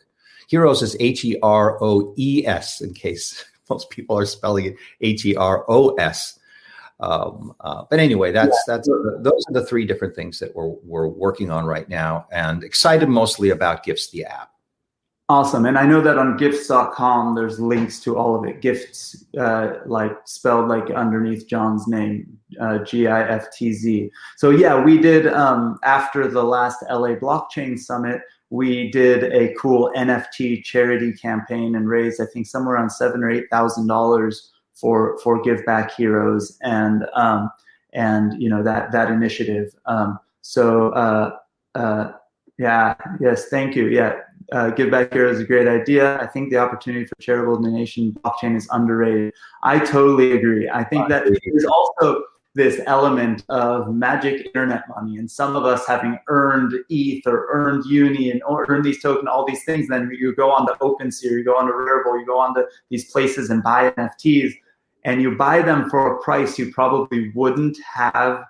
Heroes 0.48 0.82
is 0.82 0.98
H 1.00 1.24
E 1.24 1.38
R 1.42 1.84
O 1.84 2.14
E 2.18 2.44
S, 2.46 2.82
in 2.82 2.94
case 2.94 3.46
most 3.70 3.90
people 3.90 4.18
are 4.18 4.26
spelling 4.26 4.66
it 4.66 4.76
H 5.02 5.26
E 5.26 5.36
R 5.36 5.66
O 5.70 5.90
S. 5.96 6.40
Um, 7.00 7.54
uh, 7.60 7.84
but 7.90 8.00
anyway, 8.00 8.32
that's 8.32 8.58
yeah. 8.68 8.76
that's 8.76 8.88
those 8.88 9.46
are 9.50 9.54
the 9.54 9.66
three 9.66 9.86
different 9.86 10.16
things 10.16 10.40
that 10.40 10.56
we're 10.56 10.76
we're 10.84 11.08
working 11.08 11.52
on 11.52 11.66
right 11.66 11.88
now, 11.90 12.28
and 12.32 12.64
excited 12.64 13.10
mostly 13.10 13.50
about 13.50 13.86
Giftz 13.86 14.12
the 14.12 14.26
app. 14.26 14.55
Awesome, 15.28 15.66
and 15.66 15.76
I 15.76 15.88
know 15.88 16.02
that 16.02 16.20
on 16.20 16.38
giftz.com 16.38 17.34
there's 17.34 17.60
links 17.60 18.00
to 18.02 18.16
all 18.16 18.36
of 18.36 18.46
it. 18.46 18.62
Giftz, 18.62 19.24
uh, 19.40 19.80
like 19.88 20.16
spelled 20.26 20.68
like 20.68 20.92
underneath 20.92 21.48
John's 21.48 21.88
name, 21.88 22.38
uh, 22.62 22.80
G 22.80 23.08
I 23.08 23.28
F 23.28 23.48
T 23.52 23.74
Z. 23.74 24.12
So 24.38 24.52
yeah, 24.52 24.80
we 24.84 25.00
did 25.00 25.26
um, 25.28 25.80
after 25.84 26.28
the 26.28 26.44
last 26.44 26.84
LA 26.92 27.16
Blockchain 27.16 27.80
Summit 27.80 28.22
we 28.50 28.90
did 28.92 29.24
a 29.34 29.54
cool 29.56 29.92
NFT 29.96 30.64
charity 30.64 31.12
campaign 31.14 31.76
and 31.76 31.90
raised, 31.90 32.22
I 32.22 32.26
think, 32.26 32.48
somewhere 32.48 32.76
around 32.76 32.90
seven 32.92 33.24
or 33.24 33.30
eight 33.30 33.50
thousand 33.52 33.88
dollars 33.88 34.52
for 34.74 35.18
for 35.20 35.42
Give 35.42 35.66
Back 35.66 35.96
Heroes 35.96 36.58
and 36.62 37.06
um, 37.14 37.50
and 37.94 38.42
you 38.42 38.50
know 38.50 38.64
that 38.64 38.92
that 38.92 39.12
initiative. 39.12 39.74
Um, 39.86 40.20
so 40.42 40.90
uh, 40.90 41.38
uh, 41.74 42.12
yeah, 42.58 42.96
yes, 43.20 43.48
thank 43.48 43.76
you. 43.76 43.88
Yeah, 43.88 44.20
uh, 44.52 44.70
Give 44.72 44.92
Back 44.92 45.14
Here 45.14 45.28
is 45.28 45.40
a 45.40 45.44
great 45.44 45.68
idea. 45.68 46.20
I 46.22 46.28
think 46.28 46.50
the 46.50 46.58
opportunity 46.58 47.06
for 47.06 47.16
charitable 47.20 47.62
donation 47.62 48.14
blockchain 48.14 48.56
is 48.56 48.68
underrated. 48.72 49.34
I 49.64 49.80
totally 49.80 50.34
agree. 50.34 50.70
I 50.70 50.84
think 50.84 51.10
that 51.10 51.26
there's 51.26 51.66
also 51.66 52.24
this 52.56 52.80
element 52.86 53.44
of 53.50 53.94
magic 53.94 54.46
internet 54.46 54.84
money 54.88 55.18
and 55.18 55.30
some 55.30 55.58
of 55.58 55.66
us 55.66 55.86
having 55.86 56.18
earned 56.30 56.74
ETH 56.90 57.28
or 57.28 57.48
earned 57.52 57.84
Uni 57.86 58.32
and 58.32 58.42
earned 58.70 58.86
these 58.86 59.02
tokens, 59.02 59.28
all 59.30 59.46
these 59.46 59.66
things. 59.66 59.90
Then 59.90 60.10
you 60.18 60.34
go 60.36 60.52
on 60.52 60.66
the 60.66 60.74
OpenSea, 60.82 61.32
you 61.32 61.44
go 61.44 61.58
on 61.58 61.66
to 61.66 61.74
Rarible, 61.74 62.18
you 62.18 62.26
go 62.26 62.40
on 62.40 62.56
to 62.56 62.66
these 62.90 63.12
places 63.12 63.50
and 63.50 63.62
buy 63.62 63.92
NFTs 63.92 64.54
and 65.04 65.22
you 65.22 65.36
buy 65.36 65.62
them 65.62 65.90
for 65.90 66.16
a 66.16 66.24
price 66.24 66.58
you 66.58 66.72
probably 66.74 67.32
wouldn't 67.36 67.78
have 67.94 68.44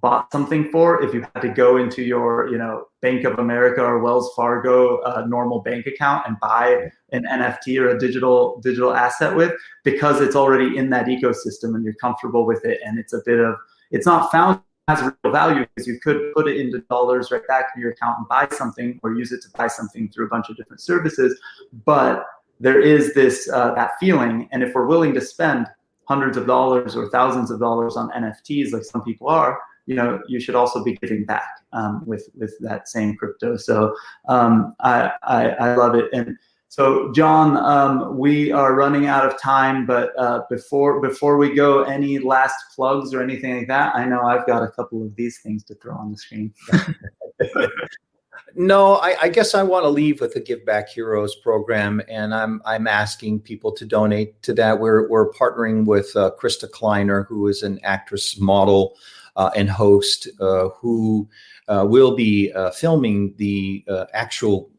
bought 0.00 0.30
something 0.32 0.70
for 0.70 1.02
if 1.02 1.12
you 1.12 1.26
had 1.34 1.40
to 1.40 1.48
go 1.48 1.76
into 1.76 2.02
your 2.02 2.48
you 2.48 2.58
know 2.58 2.84
bank 3.02 3.24
of 3.24 3.38
america 3.38 3.82
or 3.82 3.98
wells 3.98 4.32
fargo 4.34 4.98
uh, 5.02 5.24
normal 5.26 5.60
bank 5.60 5.86
account 5.86 6.24
and 6.26 6.38
buy 6.40 6.90
an 7.12 7.24
nft 7.24 7.80
or 7.80 7.88
a 7.88 7.98
digital 7.98 8.60
digital 8.62 8.94
asset 8.94 9.34
with 9.34 9.52
because 9.84 10.20
it's 10.20 10.36
already 10.36 10.76
in 10.76 10.90
that 10.90 11.06
ecosystem 11.06 11.74
and 11.74 11.84
you're 11.84 11.94
comfortable 11.94 12.46
with 12.46 12.64
it 12.64 12.80
and 12.84 12.98
it's 12.98 13.12
a 13.12 13.20
bit 13.24 13.38
of 13.38 13.54
it's 13.90 14.06
not 14.06 14.30
found 14.30 14.60
has 14.90 15.02
real 15.02 15.32
value 15.32 15.66
because 15.74 15.86
you 15.86 15.98
could 16.00 16.32
put 16.34 16.48
it 16.48 16.58
into 16.58 16.80
dollars 16.90 17.30
right 17.30 17.46
back 17.46 17.66
in 17.74 17.80
your 17.80 17.92
account 17.92 18.18
and 18.18 18.28
buy 18.28 18.46
something 18.50 18.98
or 19.02 19.14
use 19.14 19.32
it 19.32 19.40
to 19.42 19.48
buy 19.56 19.66
something 19.66 20.08
through 20.08 20.26
a 20.26 20.28
bunch 20.28 20.48
of 20.48 20.56
different 20.56 20.80
services. 20.80 21.38
But 21.84 22.26
there 22.58 22.80
is 22.80 23.14
this 23.14 23.48
uh, 23.52 23.74
that 23.74 23.92
feeling 23.98 24.48
and 24.52 24.62
if 24.62 24.74
we're 24.74 24.86
willing 24.86 25.14
to 25.14 25.20
spend 25.20 25.66
hundreds 26.04 26.36
of 26.36 26.46
dollars 26.46 26.96
or 26.96 27.08
thousands 27.10 27.50
of 27.50 27.60
dollars 27.60 27.96
on 27.96 28.10
NFTs, 28.10 28.72
like 28.72 28.82
some 28.82 29.02
people 29.02 29.28
are, 29.28 29.58
you 29.90 29.96
know, 29.96 30.20
you 30.28 30.38
should 30.38 30.54
also 30.54 30.84
be 30.84 30.94
giving 31.02 31.24
back 31.24 31.62
um, 31.72 32.04
with 32.06 32.28
with 32.36 32.54
that 32.60 32.88
same 32.88 33.16
crypto. 33.16 33.56
So 33.56 33.92
um, 34.28 34.76
I, 34.78 35.10
I, 35.24 35.48
I 35.48 35.74
love 35.74 35.96
it. 35.96 36.08
And 36.12 36.38
so 36.68 37.10
John, 37.10 37.56
um, 37.56 38.16
we 38.16 38.52
are 38.52 38.76
running 38.76 39.06
out 39.06 39.26
of 39.26 39.36
time, 39.40 39.86
but 39.86 40.12
uh, 40.16 40.42
before 40.48 41.00
before 41.00 41.38
we 41.38 41.52
go, 41.56 41.82
any 41.82 42.20
last 42.20 42.54
plugs 42.76 43.12
or 43.12 43.20
anything 43.20 43.56
like 43.58 43.66
that? 43.66 43.96
I 43.96 44.04
know 44.04 44.22
I've 44.22 44.46
got 44.46 44.62
a 44.62 44.68
couple 44.68 45.04
of 45.04 45.16
these 45.16 45.40
things 45.40 45.64
to 45.64 45.74
throw 45.74 45.96
on 45.96 46.12
the 46.12 46.18
screen. 46.18 46.54
No, 48.56 48.96
I, 48.96 49.16
I, 49.22 49.28
guess 49.28 49.54
I 49.54 49.62
want 49.62 49.84
to 49.84 49.88
leave 49.88 50.20
with 50.20 50.34
the 50.34 50.40
Give 50.40 50.64
Back 50.66 50.88
Heroes 50.88 51.36
program, 51.36 52.02
and 52.08 52.34
I'm 52.34 52.60
I'm 52.64 52.88
asking 52.88 53.40
people 53.40 53.70
to 53.72 53.84
donate 53.84 54.42
to 54.42 54.52
that. 54.54 54.80
We're 54.80 55.08
we're 55.08 55.30
partnering 55.32 55.84
with 55.84 56.14
uh, 56.16 56.32
Krista 56.38 56.68
Kleiner, 56.68 57.22
who 57.24 57.46
is 57.46 57.62
an 57.62 57.78
actress, 57.84 58.40
model, 58.40 58.96
and 59.36 59.70
host, 59.70 60.28
uh, 60.40 60.68
who 60.70 61.28
uh, 61.68 61.86
will 61.88 62.14
be 62.14 62.52
uh, 62.52 62.70
filming 62.70 63.34
the 63.36 63.84
uh, 63.88 64.06
actual 64.12 64.70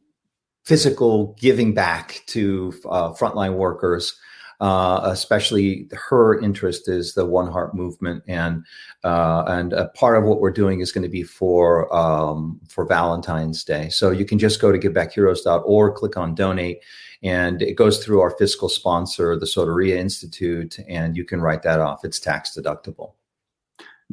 physical 0.63 1.35
giving 1.39 1.73
back 1.73 2.21
to 2.27 2.71
frontline 2.83 3.55
workers 3.55 4.19
uh, 4.61 5.01
especially 5.05 5.89
her 5.91 6.39
interest 6.39 6.87
is 6.87 7.15
the 7.15 7.25
One 7.25 7.51
Heart 7.51 7.73
movement, 7.73 8.23
and 8.27 8.63
uh, 9.03 9.43
and 9.47 9.73
a 9.73 9.87
part 9.89 10.17
of 10.17 10.23
what 10.23 10.39
we're 10.39 10.51
doing 10.51 10.81
is 10.81 10.91
going 10.91 11.01
to 11.01 11.09
be 11.09 11.23
for 11.23 11.93
um, 11.93 12.59
for 12.69 12.85
Valentine's 12.85 13.63
Day. 13.63 13.89
So 13.89 14.11
you 14.11 14.23
can 14.23 14.37
just 14.37 14.61
go 14.61 14.71
to 14.71 14.77
GiveBackHeroes.org, 14.77 15.95
click 15.95 16.15
on 16.15 16.35
donate, 16.35 16.83
and 17.23 17.63
it 17.63 17.73
goes 17.73 18.05
through 18.05 18.21
our 18.21 18.37
fiscal 18.37 18.69
sponsor, 18.69 19.35
the 19.35 19.47
Soteria 19.47 19.95
Institute, 19.95 20.77
and 20.87 21.17
you 21.17 21.25
can 21.25 21.41
write 21.41 21.63
that 21.63 21.79
off. 21.79 22.05
It's 22.05 22.19
tax 22.19 22.55
deductible. 22.55 23.13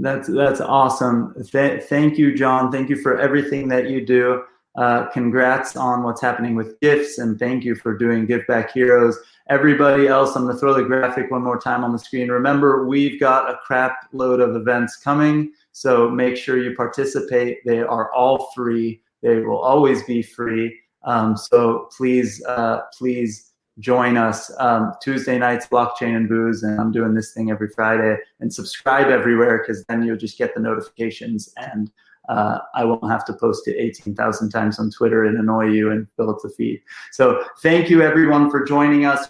That's 0.00 0.28
that's 0.28 0.60
awesome. 0.60 1.34
Th- 1.50 1.82
thank 1.82 2.18
you, 2.18 2.34
John. 2.34 2.70
Thank 2.70 2.88
you 2.88 2.96
for 2.96 3.18
everything 3.18 3.68
that 3.68 3.90
you 3.90 4.04
do. 4.04 4.42
Uh, 4.76 5.06
congrats 5.10 5.76
on 5.76 6.04
what's 6.04 6.20
happening 6.20 6.54
with 6.54 6.78
Giftz, 6.80 7.18
and 7.18 7.38
thank 7.38 7.64
you 7.64 7.74
for 7.74 7.96
doing 7.96 8.26
Give 8.26 8.46
Back 8.46 8.72
Heroes 8.72 9.18
everybody 9.48 10.06
else, 10.06 10.36
I'm 10.36 10.44
going 10.44 10.54
to 10.54 10.60
throw 10.60 10.74
the 10.74 10.82
graphic 10.82 11.30
one 11.30 11.42
more 11.42 11.58
time 11.58 11.84
on 11.84 11.92
the 11.92 11.98
screen. 11.98 12.28
Remember, 12.28 12.86
we've 12.86 13.18
got 13.18 13.50
a 13.50 13.58
crap 13.64 14.08
load 14.12 14.40
of 14.40 14.56
events 14.56 14.96
coming, 14.96 15.52
so 15.72 16.08
make 16.10 16.36
sure 16.36 16.62
you 16.62 16.74
participate. 16.74 17.64
They 17.64 17.80
are 17.80 18.12
all 18.12 18.50
free. 18.54 19.00
They 19.22 19.40
will 19.40 19.58
always 19.58 20.02
be 20.04 20.22
free. 20.22 20.78
Um, 21.04 21.36
so 21.36 21.88
please, 21.96 22.44
uh, 22.44 22.82
please 22.96 23.52
join 23.78 24.16
us 24.16 24.50
um, 24.58 24.92
Tuesday 25.02 25.38
nights, 25.38 25.66
blockchain 25.66 26.16
and 26.16 26.28
booze, 26.28 26.62
and 26.62 26.80
I'm 26.80 26.92
doing 26.92 27.14
this 27.14 27.32
thing 27.32 27.50
every 27.50 27.68
Friday. 27.68 28.16
And 28.40 28.52
subscribe 28.52 29.08
everywhere 29.08 29.58
because 29.58 29.84
then 29.84 30.02
you'll 30.02 30.16
just 30.16 30.38
get 30.38 30.54
the 30.54 30.60
notifications 30.60 31.52
and 31.56 31.90
uh, 32.28 32.58
I 32.74 32.84
won't 32.84 33.10
have 33.10 33.24
to 33.26 33.32
post 33.32 33.66
it 33.68 33.76
18,000 33.78 34.50
times 34.50 34.78
on 34.78 34.90
Twitter 34.90 35.24
and 35.24 35.38
annoy 35.38 35.68
you 35.68 35.90
and 35.90 36.06
fill 36.16 36.30
up 36.30 36.38
the 36.42 36.50
feed. 36.50 36.82
So 37.12 37.44
thank 37.62 37.88
you 37.88 38.02
everyone 38.02 38.50
for 38.50 38.64
joining 38.64 39.06
us. 39.06 39.28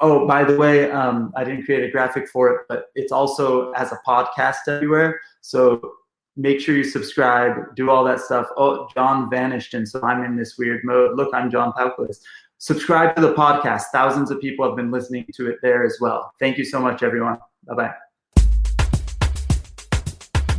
Oh, 0.00 0.26
by 0.26 0.44
the 0.44 0.56
way, 0.56 0.90
um, 0.90 1.32
I 1.36 1.44
didn't 1.44 1.64
create 1.64 1.84
a 1.84 1.90
graphic 1.90 2.28
for 2.28 2.50
it, 2.50 2.62
but 2.68 2.86
it's 2.94 3.12
also 3.12 3.70
as 3.72 3.92
a 3.92 4.00
podcast 4.06 4.66
everywhere. 4.66 5.20
So 5.42 5.92
make 6.36 6.60
sure 6.60 6.76
you 6.76 6.84
subscribe, 6.84 7.76
do 7.76 7.90
all 7.90 8.02
that 8.04 8.20
stuff. 8.20 8.46
Oh, 8.56 8.88
John 8.94 9.30
vanished, 9.30 9.74
and 9.74 9.88
so 9.88 10.00
I'm 10.02 10.24
in 10.24 10.36
this 10.36 10.56
weird 10.58 10.82
mode. 10.84 11.16
Look, 11.16 11.32
I'm 11.34 11.50
John 11.50 11.72
Paukulis. 11.72 12.18
Subscribe 12.60 13.16
to 13.16 13.22
the 13.22 13.32
podcast. 13.32 13.84
Thousands 13.90 14.30
of 14.30 14.38
people 14.38 14.66
have 14.66 14.76
been 14.76 14.90
listening 14.90 15.24
to 15.34 15.48
it 15.48 15.56
there 15.62 15.82
as 15.82 15.96
well. 15.98 16.34
Thank 16.38 16.58
you 16.58 16.64
so 16.64 16.78
much, 16.78 17.02
everyone. 17.02 17.38
Bye 17.66 17.74
bye. 17.74 17.94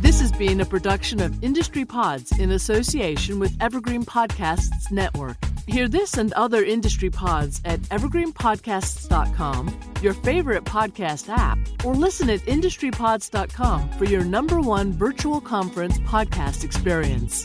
This 0.00 0.20
has 0.20 0.32
been 0.32 0.60
a 0.60 0.64
production 0.64 1.20
of 1.20 1.44
Industry 1.44 1.84
Pods 1.84 2.36
in 2.40 2.50
association 2.50 3.38
with 3.38 3.56
Evergreen 3.60 4.04
Podcasts 4.04 4.90
Network. 4.90 5.36
Hear 5.68 5.86
this 5.86 6.18
and 6.18 6.32
other 6.32 6.64
industry 6.64 7.08
pods 7.08 7.60
at 7.64 7.78
evergreenpodcasts.com, 7.82 9.80
your 10.02 10.14
favorite 10.14 10.64
podcast 10.64 11.28
app, 11.28 11.56
or 11.84 11.94
listen 11.94 12.28
at 12.30 12.40
industrypods.com 12.40 13.90
for 13.90 14.06
your 14.06 14.24
number 14.24 14.60
one 14.60 14.92
virtual 14.92 15.40
conference 15.40 15.98
podcast 16.00 16.64
experience. 16.64 17.44